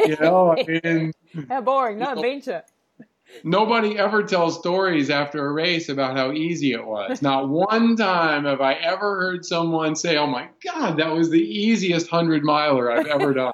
[0.00, 1.12] You know, I mean
[1.48, 2.62] how boring, no adventure.
[3.42, 7.20] Nobody ever tells stories after a race about how easy it was.
[7.20, 11.40] Not one time have I ever heard someone say, "Oh my God, that was the
[11.40, 13.52] easiest hundred miler I've ever done."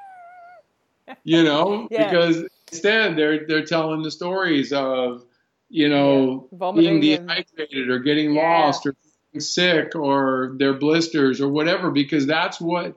[1.24, 2.10] you know, yeah.
[2.10, 5.24] because instead they're they're telling the stories of
[5.70, 6.72] you know yeah.
[6.72, 8.42] being dehydrated and, or getting yeah.
[8.42, 8.94] lost or
[9.38, 12.96] sick or their blisters or whatever because that's what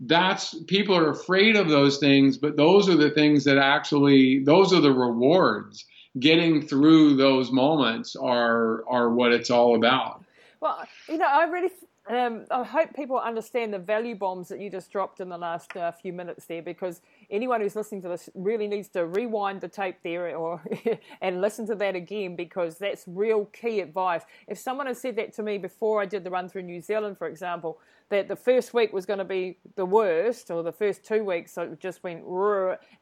[0.00, 4.72] that's people are afraid of those things but those are the things that actually those
[4.72, 5.84] are the rewards
[6.18, 10.24] getting through those moments are are what it's all about
[10.60, 11.70] well you know i really
[12.08, 15.76] um, I hope people understand the value bombs that you just dropped in the last
[15.76, 17.00] uh, few minutes there, because
[17.30, 20.62] anyone who's listening to this really needs to rewind the tape there or
[21.20, 24.22] and listen to that again, because that's real key advice.
[24.48, 27.18] If someone had said that to me before I did the run through New Zealand,
[27.18, 31.04] for example, that the first week was going to be the worst, or the first
[31.04, 32.24] two weeks so it just went,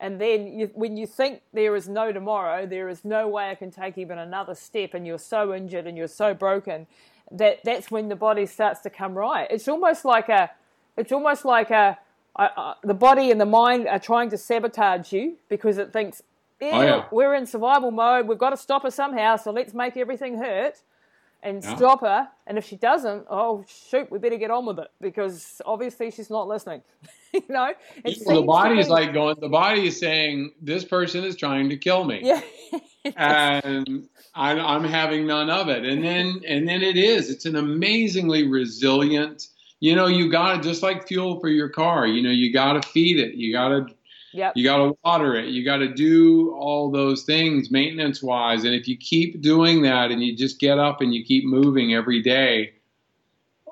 [0.01, 3.55] and then you, when you think there is no tomorrow, there is no way I
[3.55, 6.87] can take even another step, and you're so injured and you're so broken
[7.31, 9.47] that that's when the body starts to come right.
[9.51, 10.51] It's almost like a,
[10.97, 11.99] it's almost like a,
[12.37, 16.23] the body and the mind are trying to sabotage you because it thinks,
[16.63, 17.05] oh, yeah.
[17.11, 18.27] we're in survival mode.
[18.27, 19.37] We've got to stop her somehow.
[19.37, 20.83] So let's make everything hurt
[21.45, 21.77] and yeah.
[21.77, 22.29] stop her.
[22.47, 26.31] And if she doesn't, oh shoot, we better get on with it because obviously she's
[26.31, 26.83] not listening.
[27.33, 27.73] you know,
[28.27, 29.37] well, the body's like going.
[29.41, 32.21] The body is saying this person is trying to kill me.
[32.23, 32.41] Yeah.
[33.17, 35.85] and I, I'm having none of it.
[35.85, 37.31] And then and then it is.
[37.31, 39.49] It's an amazingly resilient.
[39.81, 42.07] You know, you got to just like fuel for your car.
[42.07, 43.35] You know, you got to feed it.
[43.35, 43.87] You got to
[44.35, 44.55] Yep.
[44.57, 45.51] You got to water it.
[45.51, 48.65] You got to do all those things maintenance wise.
[48.65, 51.95] And if you keep doing that and you just get up and you keep moving
[51.95, 52.73] every day,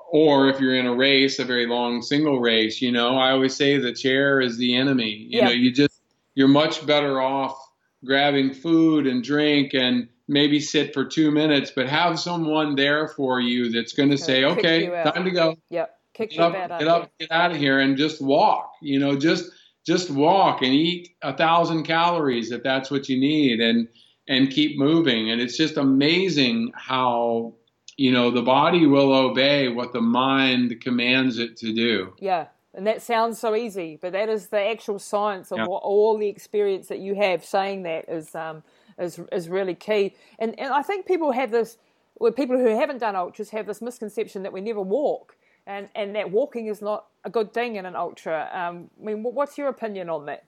[0.09, 3.53] or if you're in a race, a very long single race, you know, I always
[3.53, 5.27] say the chair is the enemy.
[5.29, 5.45] You yep.
[5.47, 6.01] know, you just,
[6.33, 7.57] you're much better off
[8.05, 13.39] grabbing food and drink and maybe sit for two minutes, but have someone there for
[13.39, 15.55] you that's going to say, okay, time to go.
[15.69, 15.95] Yep.
[16.13, 19.51] Kick get up, get up, get out of here and just walk, you know, just,
[19.85, 23.87] just walk and eat a thousand calories if that's what you need and,
[24.27, 25.31] and keep moving.
[25.31, 27.55] And it's just amazing how,
[27.97, 32.13] you know, the body will obey what the mind commands it to do.
[32.19, 32.47] Yeah.
[32.75, 35.67] And that sounds so easy, but that is the actual science of yeah.
[35.67, 37.45] what, all the experience that you have.
[37.45, 38.63] Saying that is um,
[38.97, 40.15] is is really key.
[40.39, 41.77] And and I think people have this,
[42.19, 45.35] well, people who haven't done ultras have this misconception that we never walk,
[45.65, 48.49] and and that walking is not a good thing in an ultra.
[48.53, 50.45] Um, I mean, what's your opinion on that?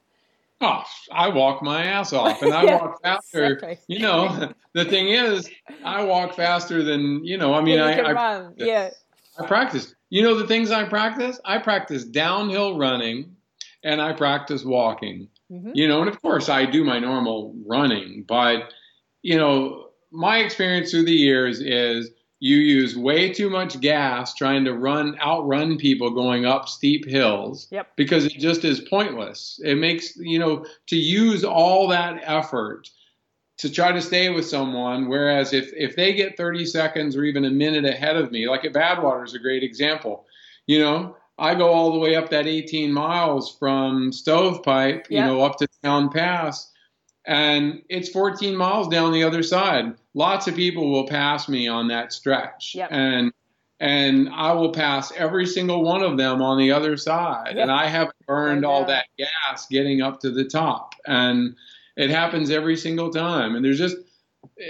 [0.61, 3.45] Oh, I walk my ass off, and I yeah, walk faster.
[3.45, 3.77] Exactly.
[3.87, 5.49] You know, the thing is,
[5.83, 7.53] I walk faster than you know.
[7.53, 8.89] I mean, yeah, I, I, yeah.
[9.37, 9.93] I practice.
[10.09, 11.39] You know the things I practice?
[11.43, 13.35] I practice downhill running
[13.83, 15.29] and I practice walking.
[15.51, 15.71] Mm-hmm.
[15.73, 18.73] You know, and of course I do my normal running, but
[19.21, 24.65] you know, my experience through the years is you use way too much gas trying
[24.65, 27.95] to run outrun people going up steep hills yep.
[27.95, 29.59] because it just is pointless.
[29.63, 32.89] It makes, you know, to use all that effort
[33.57, 35.07] to try to stay with someone.
[35.07, 38.65] Whereas if, if they get 30 seconds or even a minute ahead of me, like
[38.65, 40.25] at Badwater is a great example.
[40.67, 45.41] You know, I go all the way up that 18 miles from Stovepipe, you know,
[45.41, 46.71] up to Towne Pass,
[47.25, 49.95] and it's 14 miles down the other side.
[50.13, 52.89] Lots of people will pass me on that stretch, yep.
[52.91, 53.33] and
[53.81, 57.63] and I will pass every single one of them on the other side, yep.
[57.63, 61.55] and I haven't burned all that gas getting up to the top, and
[61.97, 63.55] it happens every single time.
[63.55, 63.97] And there's just,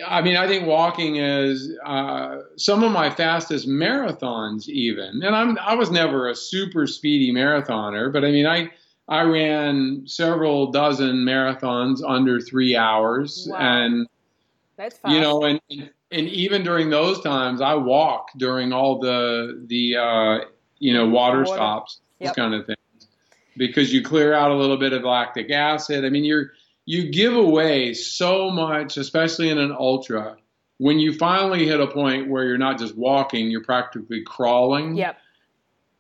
[0.07, 5.21] I mean, I think walking is uh, some of my fastest marathons, even.
[5.23, 8.71] And I'm I was never a super speedy marathoner, but I mean, I
[9.07, 13.57] I ran several dozen marathons under three hours, wow.
[13.57, 14.07] and
[14.77, 15.13] that's fast.
[15.13, 20.45] you know, and, and even during those times, I walk during all the the uh,
[20.79, 21.55] you know water, water.
[21.55, 22.29] stops, yep.
[22.29, 23.07] those kind of things,
[23.57, 26.03] because you clear out a little bit of lactic acid.
[26.03, 26.51] I mean, you're
[26.85, 30.37] you give away so much, especially in an ultra,
[30.77, 34.95] when you finally hit a point where you're not just walking, you're practically crawling.
[34.95, 35.17] Yep.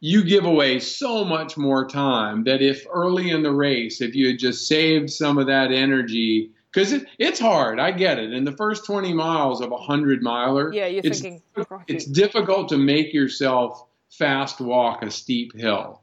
[0.01, 4.27] You give away so much more time that if early in the race, if you
[4.27, 8.33] had just saved some of that energy, because it, it's hard, I get it.
[8.33, 11.41] In the first 20 miles of a 100 miler, yeah, you're it's, thinking,
[11.87, 16.01] it's difficult to make yourself fast walk a steep hill.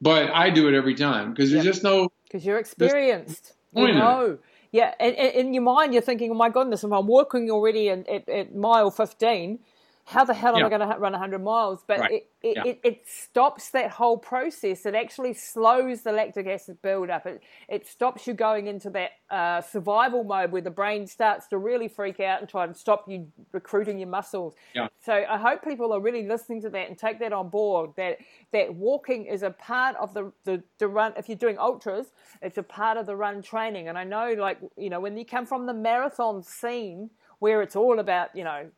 [0.00, 1.74] But I do it every time because there's yep.
[1.74, 2.10] just no.
[2.24, 3.52] Because you're experienced.
[3.74, 4.38] You know.
[4.72, 7.88] Yeah, and, and, in your mind, you're thinking, oh my goodness, if I'm working already
[7.88, 9.58] at, at, at mile 15,
[10.06, 11.84] how the hell am I going to run 100 miles?
[11.86, 12.12] But right.
[12.12, 12.64] it, it, yeah.
[12.64, 14.84] it, it, stops that whole process.
[14.84, 17.26] It actually slows the lactic acid buildup.
[17.26, 21.58] It, it stops you going into that uh, survival mode where the brain starts to
[21.58, 24.54] really freak out and try to stop you recruiting your muscles.
[24.74, 24.88] Yeah.
[25.00, 27.90] So I hope people are really listening to that and take that on board.
[27.96, 28.18] That
[28.52, 31.12] that walking is a part of the, the, the run.
[31.16, 32.06] If you're doing ultras,
[32.42, 33.88] it's a part of the run training.
[33.88, 37.74] And I know, like you know, when you come from the marathon scene where it's
[37.74, 38.70] all about you know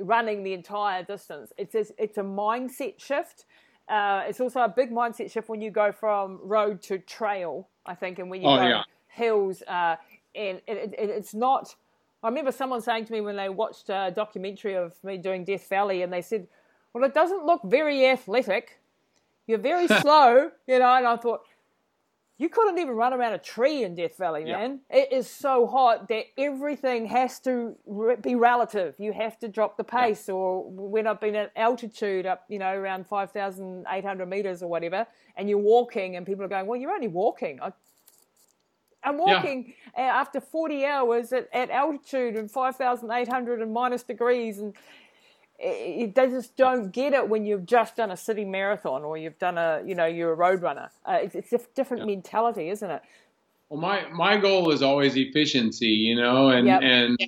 [0.00, 1.52] running the entire distance.
[1.56, 3.46] It's a, it's a mindset shift.
[3.88, 7.68] Uh, it's also a big mindset shift when you go from road to trail.
[7.86, 8.82] I think, and when you Oh, go yeah.
[9.08, 9.96] hills, uh,
[10.34, 11.74] and it, it, it's not.
[12.22, 15.68] I remember someone saying to me when they watched a documentary of me doing Death
[15.68, 16.48] Valley, and they said,
[16.92, 18.80] "Well, it doesn't look very athletic.
[19.46, 21.42] You're very slow, you know." And I thought,
[22.38, 24.58] you couldn't even run around a tree in Death Valley, Yeah.
[24.58, 24.80] man.
[24.90, 27.76] It is so hot that everything has to
[28.20, 28.94] be relative.
[28.98, 30.28] You have to drop the pace.
[30.28, 35.06] Or when I've been at altitude up, you know, around 5,800 meters or whatever,
[35.36, 37.58] and you're walking, and people are going, well, you're only walking.
[37.62, 37.72] I,
[39.02, 44.58] I'm walking uh, after 40 hours at, at altitude and 5,800 and minus degrees.
[44.58, 44.74] And
[45.58, 49.16] it, it- they just don't get it when you've just done a city marathon or
[49.16, 50.90] you've done a, you know, you're a road runner.
[51.04, 53.02] Uh, it's, it's a different mentality, isn't it?
[53.68, 56.82] Well, my my goal is always efficiency, you know, and Yep.
[56.82, 57.18] and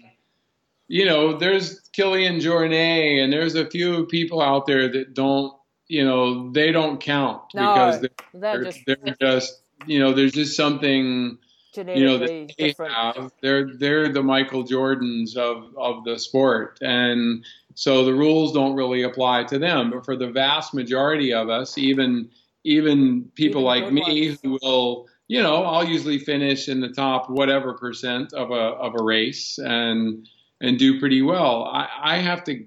[0.86, 5.52] you know, there's Kilian Jornet, and there's a few people out there that don't,
[5.88, 10.12] you know, they don't count No, because they're, they're they're just they're just, you know,
[10.12, 11.38] there's just something
[11.74, 12.92] you know that they different.
[12.94, 13.30] have.
[13.42, 17.44] They're they're the Michael Jordans of of the sport, and
[17.78, 19.92] so the rules don't really apply to them.
[19.92, 22.28] But for the vast majority of us, even
[22.64, 24.40] even people Even like me ones.
[24.42, 28.94] who will, you know, I'll usually finish in the top whatever percent of a of
[28.98, 30.28] a race and
[30.60, 31.70] and do pretty well.
[31.72, 32.64] I, I have to,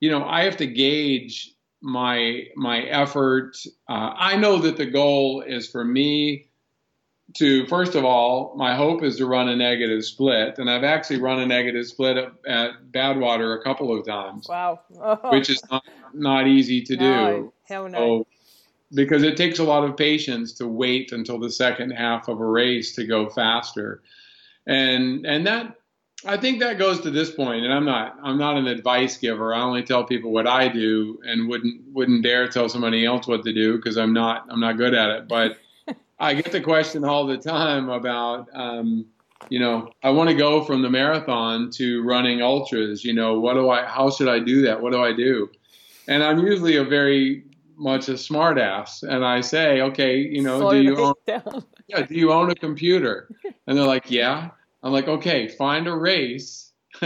[0.00, 3.56] you know, I have to gauge my my effort.
[3.88, 6.48] Uh, I know that the goal is for me
[7.36, 11.20] to first of all, my hope is to run a negative split, and I've actually
[11.20, 14.80] run a negative split at, at Badwater a couple of times, Wow.
[15.30, 15.84] which is not
[16.14, 17.52] not easy to no, do.
[17.64, 17.98] hell no.
[17.98, 18.26] So,
[18.94, 22.46] because it takes a lot of patience to wait until the second half of a
[22.46, 24.02] race to go faster,
[24.66, 25.76] and and that
[26.24, 27.64] I think that goes to this point.
[27.64, 29.54] And I'm not I'm not an advice giver.
[29.54, 33.44] I only tell people what I do, and wouldn't wouldn't dare tell somebody else what
[33.44, 35.28] to do because I'm not I'm not good at it.
[35.28, 35.58] But
[36.18, 38.48] I get the question all the time about.
[38.54, 39.06] Um,
[39.50, 43.04] you know, I want to go from the marathon to running ultras.
[43.04, 43.84] You know, what do I?
[43.84, 44.80] How should I do that?
[44.80, 45.50] What do I do?
[46.08, 47.44] And I'm usually a very
[47.76, 51.64] much a smartass, and I say, okay, you know, Slow do you own, down.
[51.88, 53.28] yeah, do you own a computer?
[53.68, 54.50] And they're like, yeah.
[54.84, 56.72] I'm like, okay, find a race,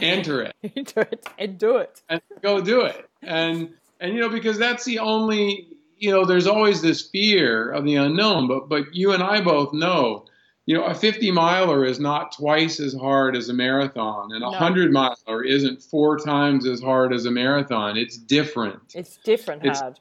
[0.00, 2.00] enter it, do it and do it.
[2.08, 3.06] and go do it.
[3.20, 7.84] And and you know, because that's the only, you know, there's always this fear of
[7.84, 8.48] the unknown.
[8.48, 10.26] But but you and I both know,
[10.66, 14.46] you know, a 50 miler is not twice as hard as a marathon, and a
[14.46, 14.50] No.
[14.50, 17.96] 100 miler isn't four times as hard as a marathon.
[17.96, 18.80] It's different.
[18.94, 19.98] It's different It's- hard.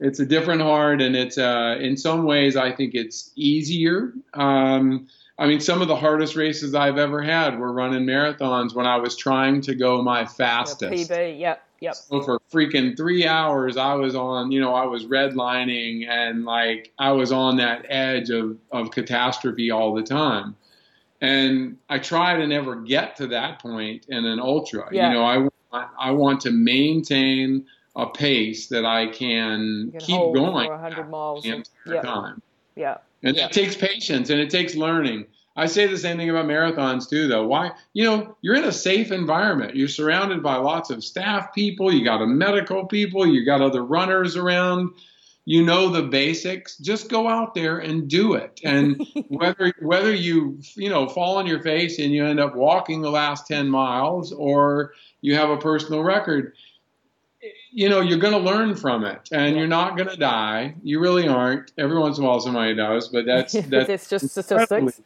[0.00, 5.06] it's a different hard and it's uh, in some ways i think it's easier um,
[5.38, 8.96] i mean some of the hardest races i've ever had were running marathons when i
[8.96, 11.94] was trying to go my fastest PB, yep, yep.
[11.94, 16.92] so for freaking three hours i was on you know i was redlining and like
[16.98, 20.56] i was on that edge of, of catastrophe all the time
[21.20, 25.08] and i try to never get to that point in an ultra Yeah.
[25.08, 25.54] you know i want
[25.98, 27.66] i want to maintain
[27.96, 31.42] a pace that i can, can keep going for 100 miles.
[31.44, 32.42] the entire yeah, time
[32.76, 32.96] yeah.
[33.22, 33.46] and Yeah.
[33.46, 35.26] it takes patience and it takes learning.
[35.56, 37.46] I say the same thing about marathons too, though.
[37.46, 37.72] Why?
[37.92, 39.76] You know, you're in a safe environment.
[39.76, 41.92] You're surrounded by lots of staff people.
[41.92, 43.26] You got a medical people.
[43.26, 44.94] You got other runners around.
[45.44, 46.76] You know the basics.
[46.78, 48.60] Just go out there and do it.
[48.64, 53.00] And whether whether you you know fall on your face and you end up walking
[53.00, 56.54] the last ten miles, or you have a personal record,
[57.74, 59.58] you know you're going to learn from it, and Yeah.
[59.58, 60.74] you're not going to die.
[60.82, 61.72] You really aren't.
[61.76, 65.00] Every once in a while, somebody does, but that's That's that's just statistics.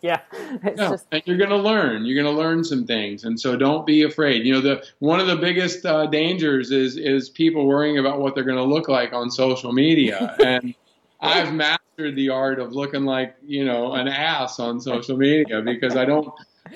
[0.00, 0.20] Yeah.
[0.32, 2.04] It's Yeah, just and you're going to learn.
[2.06, 4.46] You're going to learn some things, and so don't be afraid.
[4.46, 8.34] You know, the one of the biggest uh, dangers is is people worrying about what
[8.34, 10.74] they're going to look like on social media, and
[11.20, 15.96] I've mastered the art of looking like you know an ass on social media because
[15.96, 16.28] I don't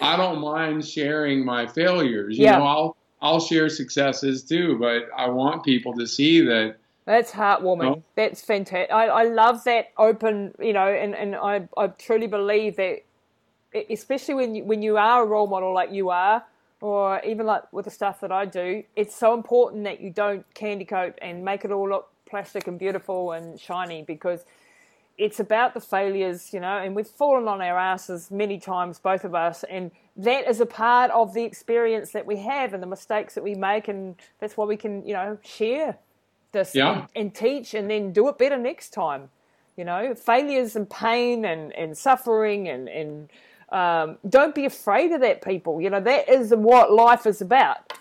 [0.03, 2.37] I don't mind sharing my failures.
[2.39, 2.59] You Yeah.
[2.59, 8.03] know, I'll I'll share successes too, but I want people to see that That's heartwarming.
[8.15, 8.91] That's fantastic.
[8.93, 13.01] I, I love that open, you know, and, and I, I truly believe that,
[13.91, 16.45] especially when you, when you are a role model like you are,
[16.81, 20.47] or even like with the stuff that I do, it's so important that you don't
[20.55, 24.45] candy coat and make it all look plastic and beautiful and shiny because
[25.19, 29.25] it's about the failures, you know, and we've fallen on our asses many times, both
[29.25, 32.87] of us, and that is a part of the experience that we have and the
[32.87, 35.99] mistakes that we make, and that's why we can, you know, share
[36.53, 36.93] this Yeah.
[36.93, 39.29] and, and teach and then do it better next time.
[39.77, 43.31] You know, failures and pain and, and suffering and, and
[43.71, 45.81] um, don't be afraid of that, people.
[45.81, 47.93] You know, that is what life is about.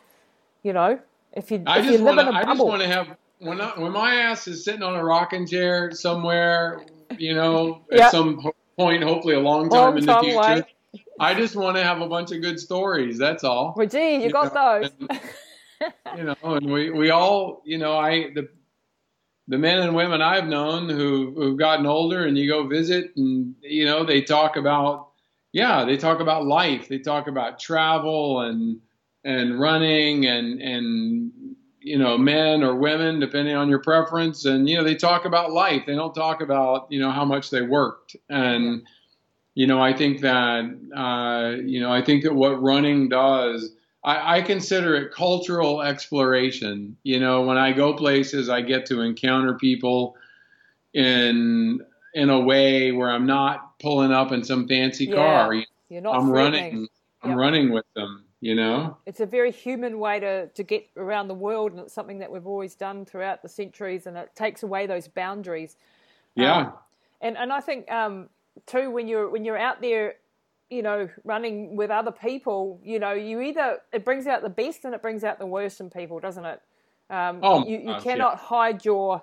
[0.64, 1.00] You know,
[1.34, 2.40] if you I if you just live want in to.
[2.40, 5.04] a I just want to have when I, when my ass is sitting on a
[5.04, 6.82] rocking chair somewhere,
[7.18, 8.42] you know, at some
[8.78, 10.66] point, hopefully a long time Long in the future.
[11.20, 13.18] I just want to have a bunch of good stories.
[13.18, 13.74] That's all.
[13.76, 14.92] well, gee, you You got know, those.
[15.10, 15.20] and-
[16.18, 18.50] you know, and we, we all, you know, I the
[19.48, 23.56] the men and women I've known who who've gotten older, and you go visit, and
[23.62, 25.10] you know, they talk about,
[25.54, 28.80] yeah, they talk about life, they talk about travel and
[29.24, 31.32] and running and and
[31.82, 35.52] you know, men or women, depending on your preference, and you know, they talk about
[35.52, 35.84] life.
[35.86, 38.84] They don't talk about you know how much they worked and.
[39.56, 40.64] You know, I think that
[40.96, 46.98] uh, you know, I think that what running does I, I consider it cultural exploration.
[47.04, 50.16] You know, when I go places, I get to encounter people
[50.94, 51.82] in
[52.14, 55.16] in a way where I'm not pulling up in some fancy Yeah.
[55.16, 55.54] car.
[55.90, 56.88] You're not I'm running.
[57.22, 57.38] I'm Yep.
[57.38, 58.26] running with them.
[58.42, 58.98] You know.
[59.06, 62.32] It's a very human way to, to get around the world, and it's something that
[62.32, 65.76] we've always done throughout the centuries, and it takes away those boundaries.
[66.36, 66.58] Yeah.
[66.58, 66.74] Um,
[67.22, 68.30] and and I think um,
[68.66, 70.16] too when you're when you're out there,
[70.70, 74.86] you know, running with other people, you know, you either it brings out the best
[74.86, 76.62] and it brings out the worst in people, doesn't it?
[77.10, 79.22] Um, Oh, you, you gosh, cannot hide your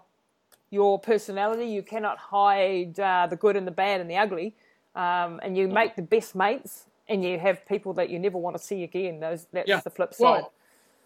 [0.70, 1.66] your personality.
[1.66, 4.54] You cannot hide uh, the good and the bad and the ugly.
[4.94, 8.56] Um, and you make the best mates, and you have people that you never want
[8.56, 9.20] to see again.
[9.20, 9.80] Those that's Yeah.
[9.80, 10.22] the flip side.
[10.24, 10.52] Well,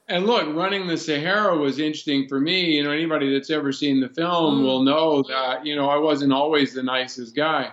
[0.08, 2.76] and look, running the Sahara was interesting for me.
[2.76, 4.64] You know, anybody that's ever seen the film Mm.
[4.64, 7.70] will know that, you know, I wasn't always the nicest guy.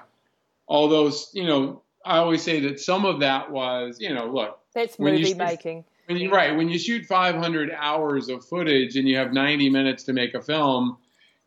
[0.68, 5.00] Although, you know, I always say that some of that was, you know, look, that's
[5.00, 5.84] movie shoot- making.
[6.06, 10.04] when you right, when you shoot 500 hours of footage and you have 90 minutes
[10.04, 10.98] to make a film,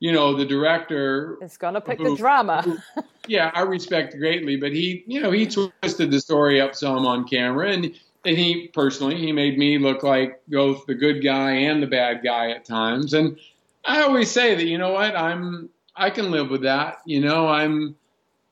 [0.01, 2.83] you know, the director It's gonna pick the who- drama.
[3.29, 7.29] yeah, I respect greatly, but he, you know, he twisted the story up some on
[7.29, 7.95] camera, and
[8.25, 12.23] and he personally, he made me look like both the good guy and the bad
[12.23, 13.15] guy at times.
[13.15, 13.39] And
[13.87, 16.99] I always say that, you know what, I'm, I can live with that.
[17.07, 17.97] You know, I'm,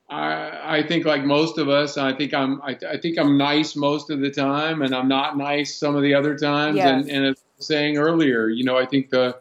[0.09, 3.75] I, I think like most of us, I think I'm, I, I think I'm nice
[3.75, 6.77] most of the time, and I'm not nice some of the other times.
[6.77, 6.87] Yes.
[6.87, 9.37] And and as I was saying earlier, you know, I think the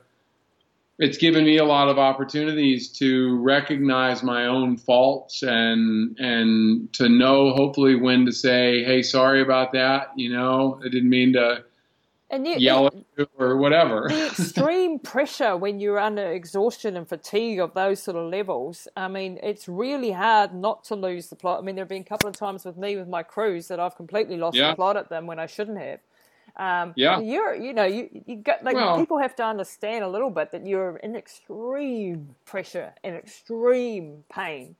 [0.98, 7.08] it's given me a lot of opportunities to recognize my own faults and and to
[7.08, 11.64] know hopefully when to say hey sorry about that you know i didn't mean to
[12.30, 17.08] And you, yell at you or whatever the extreme pressure when you're under exhaustion and
[17.08, 21.36] fatigue of those sort of levels, I mean, it's really hard not to lose the
[21.36, 21.58] plot.
[21.58, 23.80] I mean, there have been a couple of times with me with my crews that
[23.80, 24.70] I've completely lost Yeah.
[24.70, 26.00] the plot at them when I shouldn't have.
[26.58, 27.20] Um, Yeah.
[27.20, 30.50] you're, you know, you, you got like Well- people have to understand a little bit
[30.52, 34.74] that you're in extreme pressure and extreme pain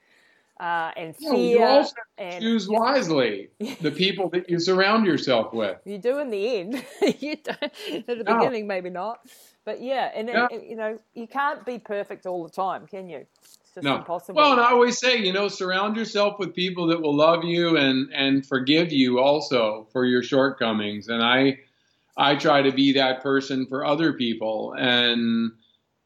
[0.61, 1.31] uh, and fear.
[1.39, 3.49] you also and choose wisely
[3.81, 6.85] the people that you surround yourself with you do in the end.
[7.21, 8.39] you don't, at the No.
[8.39, 9.21] beginning, maybe not.
[9.65, 10.49] But yeah, and Yeah.
[10.51, 13.19] and, you know, you can't be perfect all the time, can you?
[13.43, 14.41] It's just no impossible.
[14.41, 17.77] well and i always say you know surround yourself with people that will love you
[17.77, 21.57] and and forgive you also for your shortcomings and i
[22.19, 25.53] i try to be that person for other people and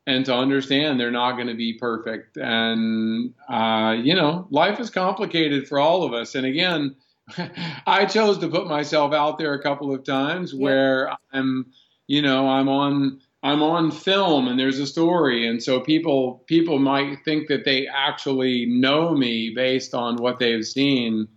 [0.06, 2.36] and to understand they're not going to be perfect.
[2.36, 6.34] And uh, you know life is complicated for all of us.
[6.34, 6.96] And again
[7.86, 10.64] i chose to put myself out there a couple of times Yeah.
[10.64, 11.66] where i'm
[12.08, 15.46] you know i'm on i'm on film and there's a story.
[15.46, 20.66] And so people people might think that they actually know me based on what they've
[20.66, 21.28] seen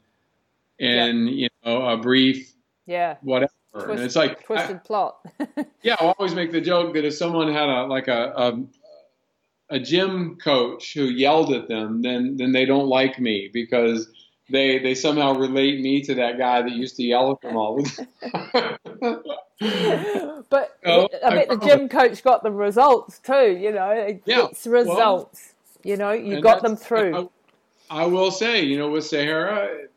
[0.80, 2.52] in you know a brief
[2.88, 3.52] yeah, whatever
[3.84, 5.18] Twist- and it's like I- twisted plot.
[5.84, 8.64] yeah, I always make the joke that if someone had a like a, a
[9.76, 14.08] a gym coach who yelled at them, then then they don't like me because
[14.50, 17.82] they they somehow relate me to that guy that used to yell at them all
[17.82, 19.20] the time.
[20.50, 23.58] but Oh, I bet the gym coach got the results too.
[23.60, 25.54] You know, it Yeah, gets results.
[25.84, 27.30] you know, you got them through.
[27.90, 29.88] I, I will say, you know, with Sahara,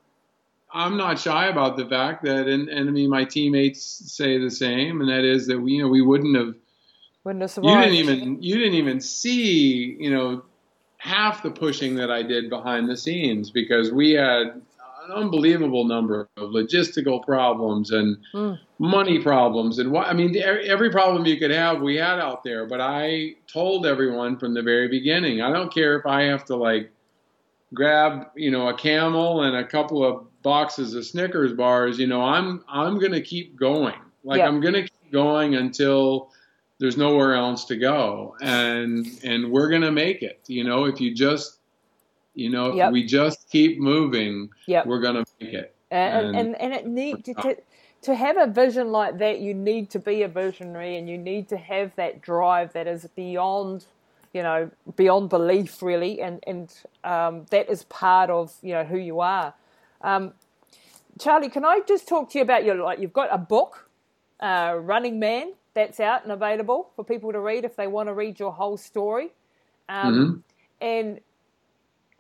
[0.72, 4.50] I'm not shy about the fact that, and, and I mean, my teammates say the
[4.50, 6.54] same, and that is that we, you know, we wouldn't have
[7.24, 7.72] Wouldn't have survived.
[7.94, 10.42] you didn't even you didn't even see you know
[10.98, 16.28] half the pushing that I did behind the scenes because we had an unbelievable number
[16.36, 18.58] of logistical problems and Mm.
[18.78, 22.44] money problems and what I mean every every problem you could have we had out
[22.44, 26.44] there but I told everyone from the very beginning I don't care if I have
[26.46, 26.90] to like
[27.74, 32.22] grab you know a camel and a couple of boxes of Snickers bars you know
[32.22, 34.48] I'm I'm going to keep going like Yeah.
[34.48, 36.30] I'm going to keep going until
[36.80, 40.96] there's nowhere else to go and and we're going to make it you know if
[41.02, 41.58] you just
[42.34, 42.86] you know Yep.
[42.88, 44.86] if we just keep moving Yep.
[44.86, 47.56] we're going to make it and And- and, and it need to, to
[48.06, 51.48] to have a vision like that, you need to be a visionary and you need
[51.48, 53.86] to have that drive that is beyond,
[54.32, 56.20] you know, beyond belief, really.
[56.20, 56.72] And, and
[57.02, 59.52] um, that is part of, you know, who you are.
[60.02, 60.32] Um,
[61.18, 63.88] Charlie, can I just talk to you about your, like, you've got a book,
[64.40, 68.14] uh, Running Man, that's out and available for people to read if they want to
[68.14, 69.30] read your whole story.
[69.88, 70.84] Um, mm-hmm.
[70.84, 71.20] And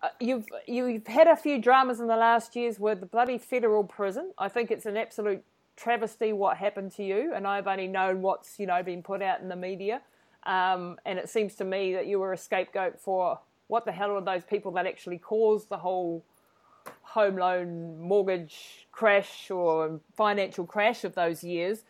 [0.02, 3.82] uh, you've you've had a few dramas in the last years with the bloody federal
[3.82, 4.32] prison.
[4.38, 5.42] I think it's an absolute
[5.76, 9.40] travesty what happened to you, and I've only known what's you know been put out
[9.40, 10.02] in the media.
[10.44, 14.12] Um, and it seems to me that you were a scapegoat for what the hell
[14.12, 16.24] are those people that actually caused the whole
[17.02, 21.84] home loan mortgage crash or financial crash of those years,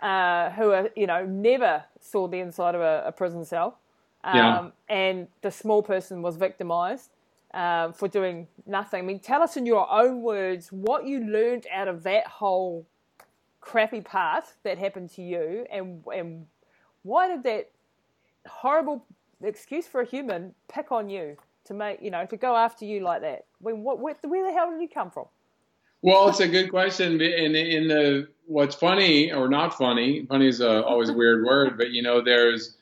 [0.00, 3.78] uh, who are you know never saw the inside of a, a prison cell,
[4.24, 4.68] um, yeah.
[4.88, 7.10] and the small person was victimized
[7.54, 9.00] uh, for doing nothing.
[9.00, 12.86] I mean, tell us in your own words what you learned out of that whole
[13.60, 16.46] crappy part that happened to you, and and
[17.02, 17.70] why did that
[18.46, 19.04] horrible
[19.42, 21.36] excuse for a human pick on you
[21.68, 23.44] to make you know to go after you like that?
[23.60, 25.26] When what where, where the hell did you come from?
[26.02, 27.20] Well, it's a good question.
[27.20, 31.78] In in the what's funny or not funny, funny is a, always a weird word,
[31.78, 32.76] but you know, there's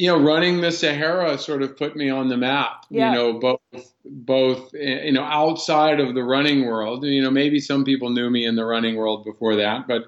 [0.00, 2.86] you know, running the Sahara sort of put me on the map.
[2.88, 3.10] Yeah.
[3.10, 7.04] You know, both both you know outside of the running world.
[7.04, 10.04] You know, maybe some people knew me in the running world before that, but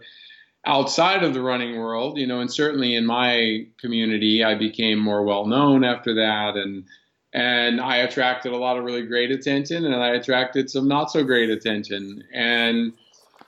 [0.64, 5.24] outside of the running world, you know, and certainly in my community, I became more
[5.24, 6.84] well known after that, and
[7.32, 11.24] and I attracted a lot of really great attention, and I attracted some not so
[11.24, 12.92] great attention, and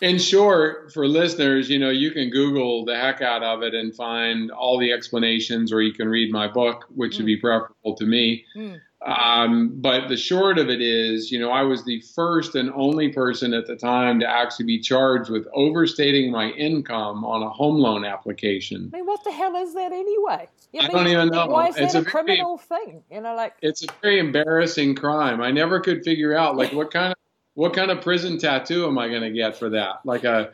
[0.00, 3.94] in short, for listeners, you know, you can Google the heck out of it and
[3.94, 7.18] find all the explanations, or you can read my book, which mm.
[7.18, 8.44] would be preferable to me.
[8.56, 8.80] Mm.
[9.04, 13.12] Um, but the short of it is, you know, I was the first and only
[13.12, 17.76] person at the time to actually be charged with overstating my income on a home
[17.76, 18.90] loan application.
[18.94, 20.48] I mean, what the hell is that anyway?
[20.74, 21.46] I, I don't even know.
[21.48, 23.02] Why is it's that a, a criminal very, thing?
[23.10, 25.42] You know, like it's a very embarrassing crime.
[25.42, 27.18] I never could figure out like what kind of
[27.52, 30.00] what kind of prison tattoo am I going to get for that?
[30.06, 30.52] Like a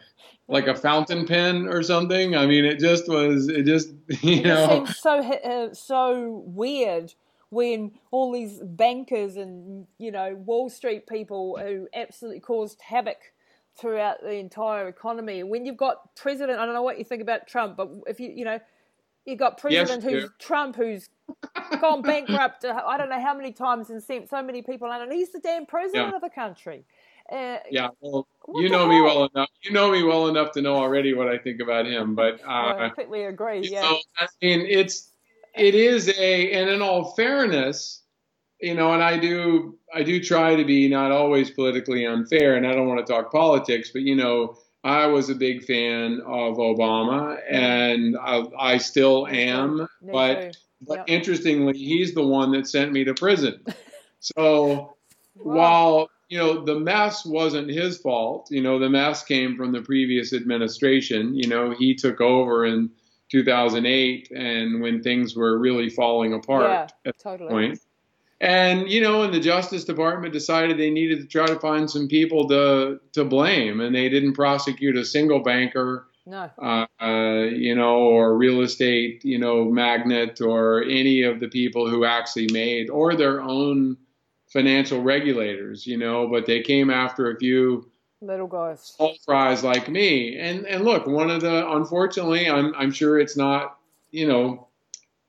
[0.48, 2.34] like a fountain pen or something?
[2.34, 3.46] I mean, it just was.
[3.48, 3.92] It just
[4.22, 4.82] you know.
[4.82, 7.14] It seems so uh, so weird
[7.50, 13.18] when all these bankers and you know Wall Street people who absolutely caused havoc
[13.78, 15.42] throughout the entire economy.
[15.42, 18.30] When you've got president, I don't know what you think about Trump, but if you
[18.34, 18.58] you know
[19.26, 20.28] you got president yes, who's yeah.
[20.38, 21.08] Trump who's
[21.80, 22.64] gone bankrupt.
[22.64, 25.30] Uh, I don't know how many times and sent so many people out, and he's
[25.30, 26.16] the damn president yeah.
[26.16, 26.84] of the country.
[27.30, 28.26] Uh, yeah, well,
[28.56, 29.48] you know me well enough.
[29.62, 32.16] You know me well enough to know already what I think about him.
[32.16, 33.60] But uh, I completely agree.
[33.62, 35.09] Yeah, know, I mean, it's
[35.60, 38.02] it is a, and in all fairness,
[38.60, 42.66] you know, and I do I do try to be not always politically unfair, and
[42.66, 46.56] I don't want to talk politics, but you know I was a big fan of
[46.56, 49.86] Obama, and I, I still am.
[50.02, 50.56] but
[50.86, 51.04] but yep.
[51.08, 53.64] interestingly, he's the one that sent me to prison.
[54.22, 54.96] So
[55.32, 59.80] while you know the mess wasn't his fault, you know the mess came from the
[59.80, 61.34] previous administration.
[61.34, 62.90] You know he took over in
[63.30, 67.48] 2008, and when things were really falling apart yeah, at totally.
[67.48, 67.80] that point.
[68.40, 72.08] And you know, and the Justice Department decided they needed to try to find some
[72.08, 76.50] people to to blame, and they didn't prosecute a single banker, no.
[76.58, 81.90] uh, uh, you know, or real estate, you know, magnate, or any of the people
[81.90, 83.98] who actually made, or their own
[84.48, 86.26] financial regulators, you know.
[86.26, 87.89] But they came after a few
[88.20, 90.38] little guys, small fries like me.
[90.38, 93.78] And and look, one of the unfortunately, I'm I'm sure it's not,
[94.10, 94.68] you know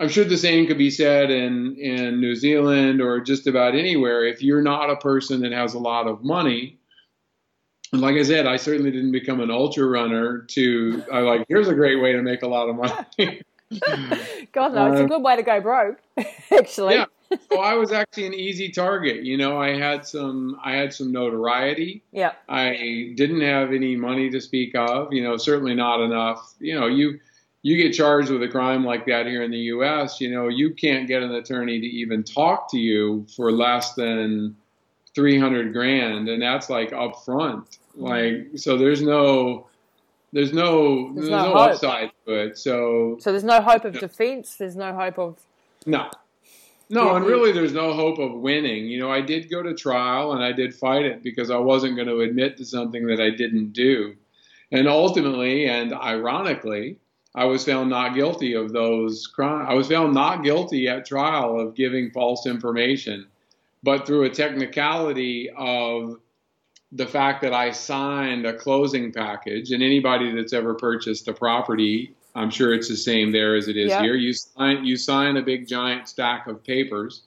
[0.02, 4.26] I'm sure the same could be said in, in New Zealand or just about anywhere.
[4.26, 6.80] If you're not a person that has a lot of money,
[7.94, 11.68] and like I said, I certainly didn't become an ultra runner to, I like, here's
[11.68, 13.44] a great way to make a lot of money.
[14.52, 16.00] God, no, it's a uh, good way to go broke,
[16.52, 16.96] actually.
[16.96, 17.06] Yeah.
[17.52, 19.24] So I was actually an easy target.
[19.24, 22.04] You know, I had some, I had some notoriety.
[22.12, 22.34] Yeah.
[22.50, 25.14] I didn't have any money to speak of.
[25.14, 26.54] You know, certainly not enough.
[26.60, 27.20] You know, you
[27.64, 30.74] you get charged with a crime like that here in the U.S., you know, you
[30.74, 34.56] can't get an attorney to even talk to you for less than
[35.14, 36.28] 300 grand.
[36.28, 37.78] And that's like upfront.
[37.96, 39.68] Like, so there's no,
[40.34, 42.58] there's no, there's, there's no, no upside to it.
[42.58, 44.56] So, so there's no hope of defense.
[44.56, 45.38] There's no hope of,
[45.86, 46.10] no,
[46.92, 48.86] no, and really, there's no hope of winning.
[48.86, 51.96] You know, I did go to trial and I did fight it because I wasn't
[51.96, 54.16] going to admit to something that I didn't do.
[54.72, 56.98] And ultimately, and ironically,
[57.34, 59.68] I was found not guilty of those crimes.
[59.70, 63.28] I was found not guilty at trial of giving false information,
[63.84, 66.20] but through a technicality of
[66.92, 72.14] the fact that I signed a closing package, and anybody that's ever purchased a property,
[72.36, 74.02] I'm sure it's the same there as it is Yeah.
[74.02, 74.16] here.
[74.16, 77.24] You sign you sign a big giant stack of papers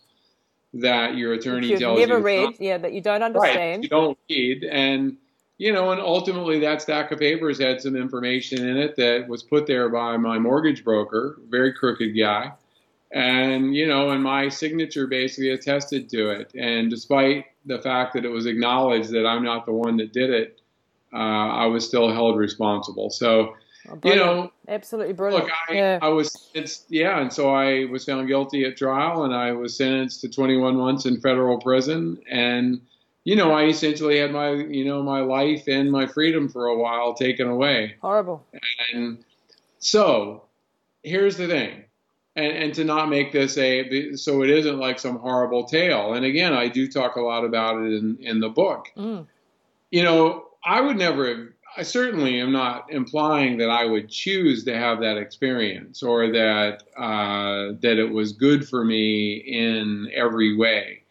[0.75, 3.81] that your attorney You've tells never you read, yeah, that you don't understand.
[3.81, 3.83] Right.
[3.83, 4.65] You don't read.
[4.65, 5.17] And,
[5.57, 9.43] you know, and ultimately that stack of papers had some information in it that was
[9.43, 12.53] put there by my mortgage broker, very crooked guy.
[13.13, 16.53] And, you know, and my signature basically attested to it.
[16.57, 20.31] And despite the fact that it was acknowledged that I'm not the one that did
[20.31, 20.61] it,
[21.13, 23.11] uh, I was still held responsible.
[23.11, 23.55] So,
[24.05, 25.45] You know, absolutely brilliant.
[25.45, 25.99] Look, I, yeah.
[26.01, 29.77] I was, it's, yeah, and so I was found guilty at trial and I was
[29.77, 32.23] sentenced to 21 months in federal prison.
[32.31, 32.81] And,
[33.25, 36.77] you know, I essentially had my, you know, my life and my freedom for a
[36.79, 37.97] while taken away.
[38.01, 38.45] Horrible.
[38.93, 39.25] And
[39.79, 40.45] so
[41.03, 41.85] here's the thing.
[42.37, 46.15] And, and to not make this a, so it isn't like some horrible tale.
[46.15, 49.27] And again, I do talk a lot about it in, in the book Mm.
[49.91, 51.47] you know, I would never have,
[51.77, 56.85] I certainly am not implying that I would choose to have that experience or that,
[56.97, 61.03] uh, that it was good for me in every way.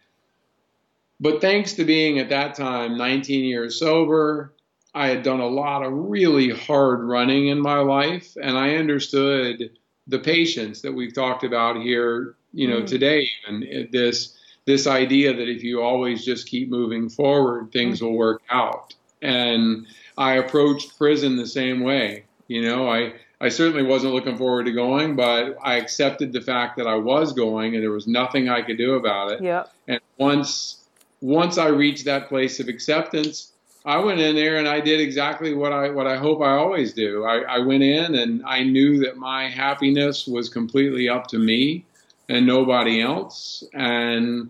[1.20, 4.53] But thanks to being at that time 19 years sober,
[4.93, 9.78] I had done a lot of really hard running in my life and I understood
[10.07, 12.88] the patience that we've talked about here, you know, Mm.
[12.88, 18.16] today and this, this idea that if you always just keep moving forward, things will
[18.18, 18.93] work out.
[19.22, 19.88] And
[20.18, 22.26] I approached prison the same way.
[22.47, 26.78] You know, I, I certainly wasn't looking forward to going, but I accepted the fact
[26.78, 29.41] that I was going and there was nothing I could do about it.
[29.41, 29.66] Yeah.
[29.88, 30.80] And once
[31.22, 33.53] once I reached that place of acceptance,
[33.86, 36.93] I went in there and I did exactly what I what I hope I always
[36.93, 37.26] do.
[37.26, 41.86] I, I went in and I knew that my happiness was completely up to me
[42.30, 43.64] and nobody else.
[43.74, 44.49] And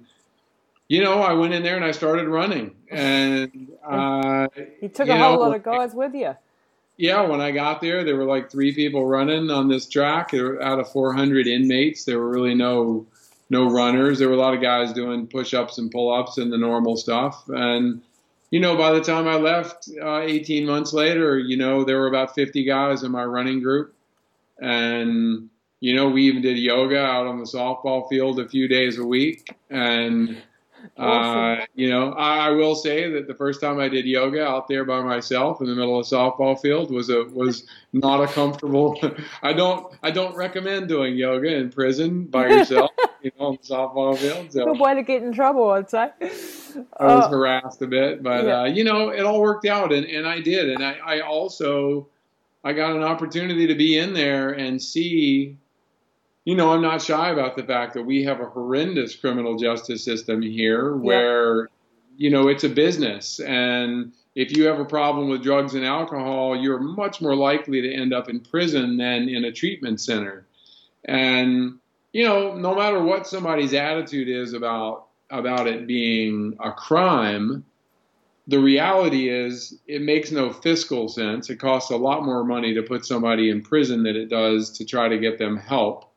[0.87, 2.75] you know, I went in there and I started running.
[2.91, 4.47] And uh,
[4.81, 6.35] You took You a whole lot of guys with you.
[6.97, 10.31] yeah, when I got there, there were like three people running on this track.
[10.31, 12.05] There were out of 400 inmates.
[12.05, 13.05] There were really no
[13.49, 14.19] no runners.
[14.19, 17.43] There were a lot of guys doing push-ups and pull-ups and the normal stuff.
[17.49, 18.01] And
[18.51, 22.07] you know, by the time I left, uh, 18 months later, you know, there were
[22.07, 23.95] about 50 guys in my running group,
[24.59, 28.97] and you know, we even did yoga out on the softball field a few days
[28.99, 29.53] a week.
[29.69, 30.41] And
[30.97, 31.61] Awesome.
[31.61, 34.67] uh, you know, I, I will say that the first time I did yoga out
[34.67, 38.27] there by myself in the middle of a softball field was a was not a
[38.27, 38.99] comfortable.
[39.41, 43.67] I don't I don't recommend doing yoga in prison by yourself, you know, on the
[43.67, 44.51] softball field.
[44.51, 46.09] So Good way to get in trouble, I'd say.
[46.99, 48.61] I was Oh, harassed a bit, but Yeah.
[48.61, 52.07] uh, you know, it all worked out, and, and I did, and I, I also
[52.63, 55.57] I got an opportunity to be in there and see.
[56.45, 60.03] You know, I'm not shy about the fact that we have a horrendous criminal justice
[60.03, 61.69] system here, where
[62.17, 66.55] you know it's a business, and if you have a problem with drugs and alcohol,
[66.55, 70.45] you're much more likely to end up in prison than in a treatment center.
[71.05, 71.79] And
[72.11, 77.65] you know, no matter what somebody's attitude is about about it being a crime,
[78.47, 81.49] the reality is it makes no fiscal sense.
[81.49, 84.85] It costs a lot more money to put somebody in prison than it does to
[84.85, 86.12] try to get them help.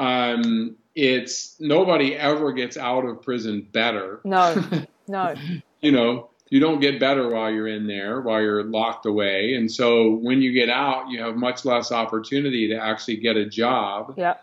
[0.00, 4.20] Um, it's nobody ever gets out of prison better.
[4.24, 4.62] no,
[5.08, 5.34] no.
[5.80, 9.54] you know, you don't get better while you're in there, while you're locked away.
[9.54, 13.46] And so when you get out, you have much less opportunity to actually get a
[13.46, 14.14] job.
[14.16, 14.34] Yeah.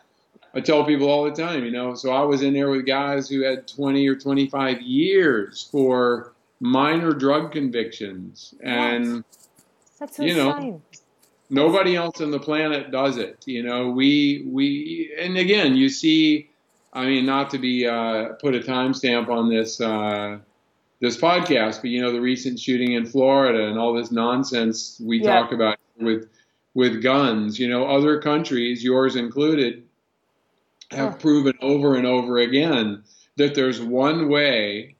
[0.53, 3.29] I tell people all the time, you know, so I was in there with guys
[3.29, 8.55] who had 20 or 25 years for minor drug convictions.
[8.63, 9.23] And
[9.99, 10.81] That's You know, insane.
[11.49, 13.37] Nobody else on the planet does it.
[13.45, 16.49] You know, we we and again, you see,
[16.93, 20.39] I mean, not to be uh, put a timestamp on this uh,
[20.99, 25.21] this podcast, but you know, the recent shooting in Florida and all this nonsense we
[25.21, 25.41] Yeah.
[25.41, 26.29] talk about with
[26.73, 27.59] with guns.
[27.59, 29.83] You know, other countries, yours included,
[30.91, 31.17] have Oh.
[31.17, 33.03] proven over and over again
[33.37, 34.95] that there's one way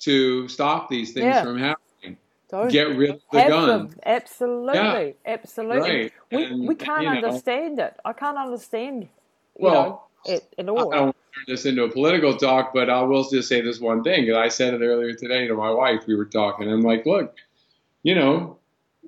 [0.00, 1.42] to stop these things Yeah.
[1.42, 1.84] from happening.
[2.50, 3.68] Don't Get rid of the gun.
[3.68, 3.90] them.
[4.06, 5.16] Absolutely.
[5.26, 5.80] Absolutely.
[5.90, 6.12] Right.
[6.32, 7.94] We, And, we can't you know, understand it.
[8.04, 9.08] I can't understand you
[9.56, 10.90] Well, know, it at I all.
[10.90, 13.80] don't want to turn this into a political talk, but I will just say this
[13.80, 14.32] one thing.
[14.34, 16.06] I said it earlier today to my wife.
[16.06, 16.70] We were talking.
[16.70, 17.34] I'm like, look,
[18.02, 18.58] you know,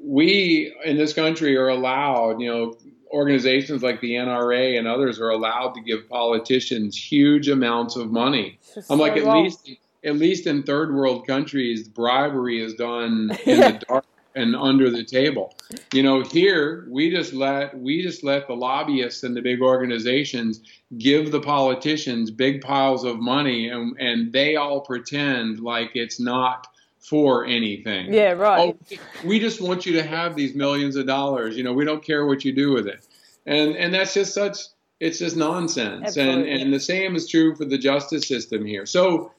[0.03, 2.76] we in this country are allowed, you know,
[3.12, 8.59] organizations like the NRA and others are allowed to give politicians huge amounts of money.
[8.88, 9.45] I'm like, at wrong.
[9.45, 9.68] least,
[10.05, 15.05] at least in third world countries, bribery is done in the dark and under the
[15.05, 15.55] table.
[15.93, 20.61] You know, here we just let we just let the lobbyists and the big organizations
[20.99, 26.67] give the politicians big piles of money, and and they all pretend like it's not
[26.99, 28.13] for anything.
[28.13, 28.77] Yeah, right.
[28.93, 31.57] Oh, we just want you to have these millions of dollars.
[31.57, 33.05] You know, we don't care what you do with it.
[33.47, 34.59] And and that's just such
[35.01, 36.09] it's just nonsense.
[36.09, 36.53] Absolutely.
[36.53, 38.87] And and the same is true for the justice system here.
[38.87, 39.33] So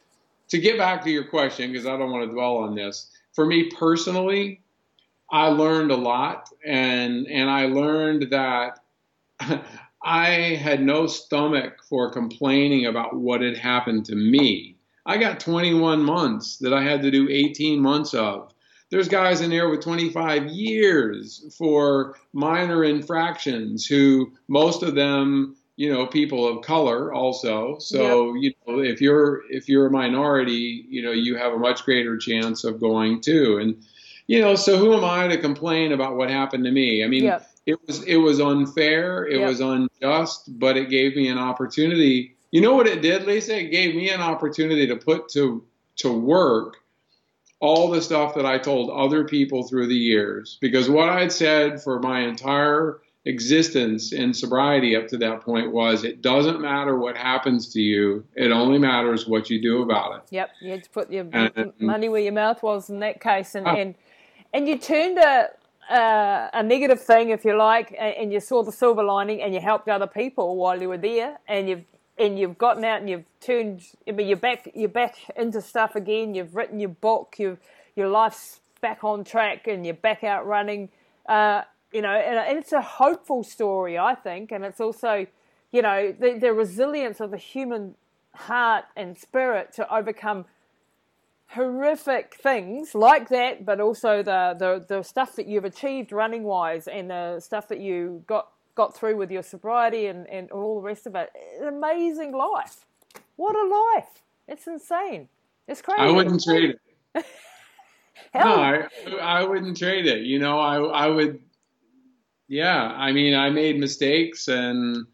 [0.51, 3.45] to get back to your question, because I don't want to dwell on this, for
[3.45, 4.61] me personally,
[5.31, 8.79] I learned a lot and and I learned that
[10.03, 10.29] I
[10.61, 14.75] had no stomach for complaining about what had happened to me.
[15.05, 18.53] I got 21 months that I had to do 18 months of.
[18.89, 25.91] There's guys in there with 25 years for minor infractions who most of them, you
[25.91, 27.77] know, people of color also.
[27.79, 28.43] So, yep.
[28.43, 32.17] you know, if you're if you're a minority, you know, you have a much greater
[32.17, 33.57] chance of going too.
[33.57, 33.83] And
[34.27, 37.03] you know, so who am I to complain about what happened to me?
[37.03, 37.49] I mean, yep.
[37.65, 39.49] it was it was unfair, it yep.
[39.49, 43.57] was unjust, but it gave me an opportunity you know what it did, Lisa?
[43.57, 45.63] It gave me an opportunity to put to
[45.97, 46.77] to work
[47.59, 50.57] all the stuff that I told other people through the years.
[50.61, 56.03] Because what I'd said for my entire existence in sobriety up to that point was
[56.03, 60.21] it doesn't matter what happens to you, it only matters what you do about it.
[60.31, 63.53] Yep, you had to put your and, money where your mouth was in that case.
[63.53, 63.95] And, uh, and,
[64.53, 65.49] and you turned a,
[65.89, 69.59] uh, a negative thing, if you like, and you saw the silver lining and you
[69.59, 71.83] helped other people while you were there, and you've
[72.17, 75.95] and you've gotten out and you've turned, I mean, you're back, you're back into stuff
[75.95, 76.35] again.
[76.35, 77.35] You've written your book.
[77.39, 77.57] you
[77.95, 80.89] your life's back on track, and you're back out running.
[81.27, 85.27] Uh, you know, and it's a hopeful story, I think, and it's also,
[85.71, 87.95] you know, the, the resilience of the human
[88.33, 90.45] heart and spirit to overcome
[91.47, 96.87] horrific things like that, but also the, the, the stuff that you've achieved running wise
[96.87, 100.81] and the stuff that you got got through with your sobriety and, and all the
[100.81, 101.29] rest of it.
[101.59, 102.85] An amazing life.
[103.35, 104.23] What a life.
[104.47, 105.27] It's insane.
[105.67, 106.01] It's crazy.
[106.01, 106.75] I wouldn't trade
[107.15, 107.25] it.
[108.33, 108.87] no, I,
[109.21, 110.21] I wouldn't trade it.
[110.21, 111.39] You know, I, I would,
[112.51, 115.07] yeah, I mean, I made mistakes and,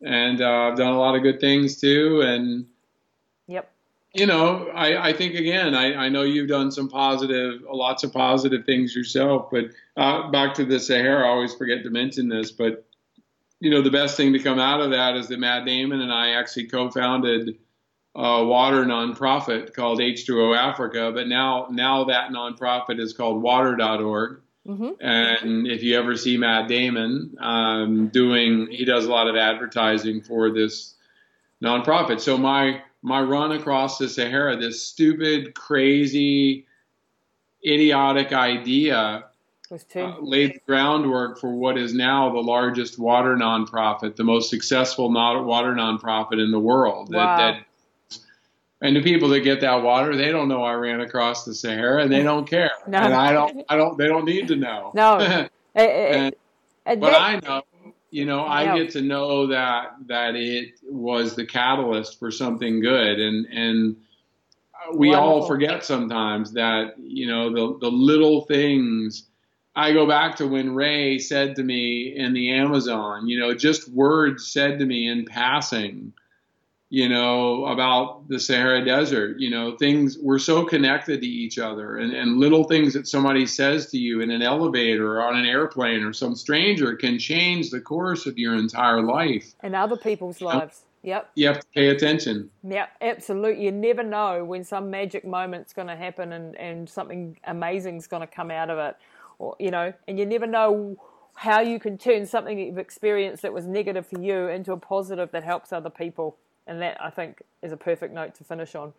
[0.00, 2.22] and uh, I've done a lot of good things too.
[2.22, 2.66] And,
[3.46, 3.70] yep.
[4.14, 8.12] You know, I, I think again, I, I know you've done some positive, lots of
[8.14, 9.66] positive things yourself, but
[9.98, 12.86] uh, back to the Sahara, I always forget to mention this, but
[13.60, 16.12] you know, the best thing to come out of that is that Matt Damon and
[16.12, 17.58] I actually co-founded
[18.14, 21.12] a water nonprofit called H2O Africa.
[21.14, 24.40] But now, now that nonprofit is called Water.org.
[24.68, 24.90] Mm-hmm.
[25.00, 30.20] And if you ever see Matt Damon um, doing, he does a lot of advertising
[30.20, 30.94] for this
[31.62, 32.20] nonprofit.
[32.20, 36.66] So my my run across the Sahara, this stupid, crazy,
[37.64, 39.24] idiotic idea
[39.70, 45.12] uh, laid the groundwork for what is now the largest water nonprofit, the most successful
[45.12, 47.12] water nonprofit in the world.
[47.12, 47.36] Wow.
[47.36, 47.64] That, that,
[48.80, 52.02] and the people that get that water, they don't know I ran across the Sahara,
[52.02, 52.70] and they don't care.
[52.86, 52.98] no.
[52.98, 54.92] And I don't, I don't, they don't need to know.
[54.94, 55.48] No.
[55.74, 56.30] Eh, eh, eh.
[56.86, 57.62] and, uh, but I know,
[58.10, 63.20] you know, I get to know that that it was the catalyst for something good,
[63.20, 63.96] and and
[64.94, 65.28] we Wonderful.
[65.28, 69.28] all forget sometimes that you know the the little things
[69.78, 73.88] I go back to when Ray said to me in the Amazon, you know, just
[73.88, 76.12] words said to me in passing,
[76.90, 79.38] you know, about the Sahara Desert.
[79.38, 83.46] You know, things we're so connected to each other, and, and little things that somebody
[83.46, 87.70] says to you in an elevator or on an airplane or some stranger can change
[87.70, 90.84] the course of your entire life and other people's lives.
[91.02, 91.30] Yep.
[91.36, 92.50] You have to pay attention.
[92.64, 93.64] Yeah, absolutely.
[93.64, 98.20] You never know when some magic moment's going to happen and, and something amazing's going
[98.20, 98.96] to come out of it
[99.38, 100.96] or you know, and you never know
[101.34, 105.30] how you can turn something you've experienced that was negative for you into a positive
[105.30, 106.36] that helps other people.
[106.68, 108.92] And that I think is a perfect note to finish on.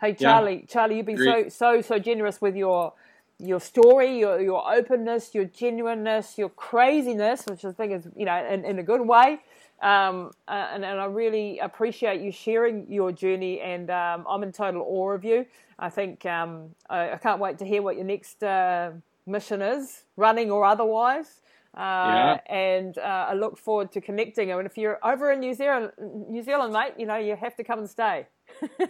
[0.00, 0.66] Hey Charlie, yeah.
[0.68, 2.92] Charlie, you've been so so so generous with your
[3.38, 8.44] your story, your your openness, your genuineness, your craziness, which I think is you know
[8.46, 9.40] in, in a good way.
[9.82, 14.52] Um, uh, and, and, I really appreciate you sharing your journey, and um, I'm in
[14.52, 15.44] total awe of you.
[15.78, 18.92] I think um, I, I, can't wait to hear what your next uh,
[19.26, 21.40] mission is, running or otherwise.
[21.76, 22.54] Uh, yeah.
[22.54, 24.52] And uh, I look forward to connecting.
[24.52, 25.90] And if you're over in New Zealand,
[26.28, 28.26] New Zealand, mate, you know you have to come and stay.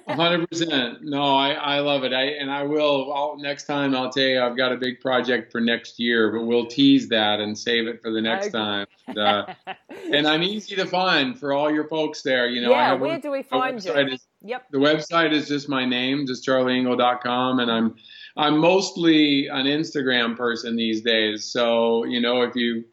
[0.09, 1.03] hundred percent.
[1.03, 2.13] No, I, I love it.
[2.13, 3.13] I and I will.
[3.13, 6.45] I'll, next time I'll tell you I've got a big project for next year, but
[6.45, 8.53] we'll tease that and save it for the next okay.
[8.53, 8.87] time.
[9.07, 9.47] And, uh,
[10.13, 12.49] and, I'm easy to find for all your folks there.
[12.49, 12.93] You know, yeah.
[12.95, 13.93] where do we find you?
[13.93, 14.67] Is, yep.
[14.71, 17.95] The website is just my name, just charlieengle.com, and I'm
[18.37, 21.45] I'm mostly an Instagram person these days.
[21.45, 22.85] So, you know, if you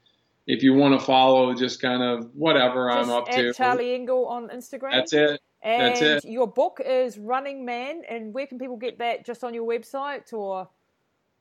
[0.47, 3.53] if you want to follow, just kind of whatever Just I'm up at to.
[3.53, 4.91] Charlie Engle on Instagram.
[4.91, 5.39] That's it.
[5.63, 6.25] And That's it.
[6.25, 9.25] your book is Running Man, and where can people get that?
[9.25, 10.67] Just on your website or?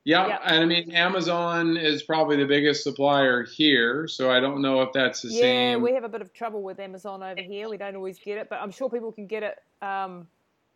[0.05, 0.39] Yeah, Yeah.
[0.45, 4.93] and I mean Amazon is probably the biggest supplier here, so I don't know if
[4.93, 5.71] that's the Yeah, same.
[5.71, 7.69] Yeah, we have a bit of trouble with Amazon over here.
[7.71, 9.59] We don't always get it, but I'm sure people can get it.
[9.83, 10.27] Um,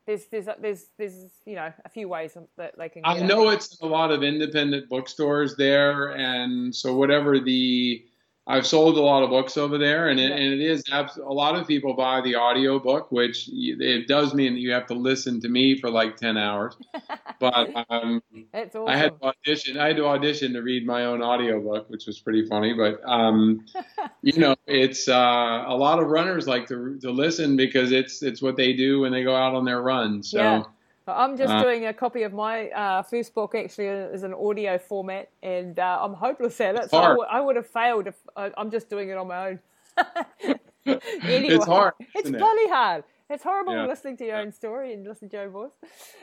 [0.07, 1.15] there's, there's, there's, there's,
[1.47, 3.03] you know, a few ways that they can.
[3.03, 8.05] Get I know it's a lot of independent bookstores there, and so whatever the
[8.47, 10.37] I've sold a lot of books over there, and it, Yeah.
[10.37, 14.35] and it is abs- a lot of people buy the audio book, which it does
[14.35, 16.77] mean that you have to listen to me for like ten hours.
[17.41, 18.23] But um,
[18.55, 18.87] awesome.
[18.87, 19.77] I had to audition.
[19.79, 22.73] I had to audition to read my own audio book, which was pretty funny.
[22.75, 23.67] But um,
[24.23, 28.41] you know, it's uh, a lot of runners like to to listen because it's it's
[28.41, 30.31] what they do when they go out on their runs.
[30.31, 30.63] So Yeah.
[31.07, 34.79] I'm just Uh, doing a copy of my uh, first book actually as an audio
[34.79, 36.91] format, and uh, I'm hopeless at it.
[36.91, 36.97] So
[37.29, 39.61] I would- have failed if I, I'm just doing it on my own.
[40.87, 41.95] anyway, it's hard.
[42.15, 42.39] It's it?
[42.39, 43.05] bloody hard.
[43.31, 43.87] It's horrible Yeah.
[43.87, 44.43] listening to your Yeah.
[44.43, 45.73] own story and listening to your own voice.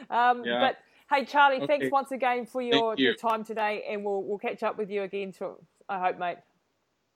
[0.10, 0.60] Um, Yeah.
[0.60, 0.78] But
[1.16, 3.06] hey, Charlie, thanks once again for your, you.
[3.06, 5.32] your time today, and we'll we'll catch up with you again.
[5.34, 5.58] To,
[5.90, 6.38] I hope, mate.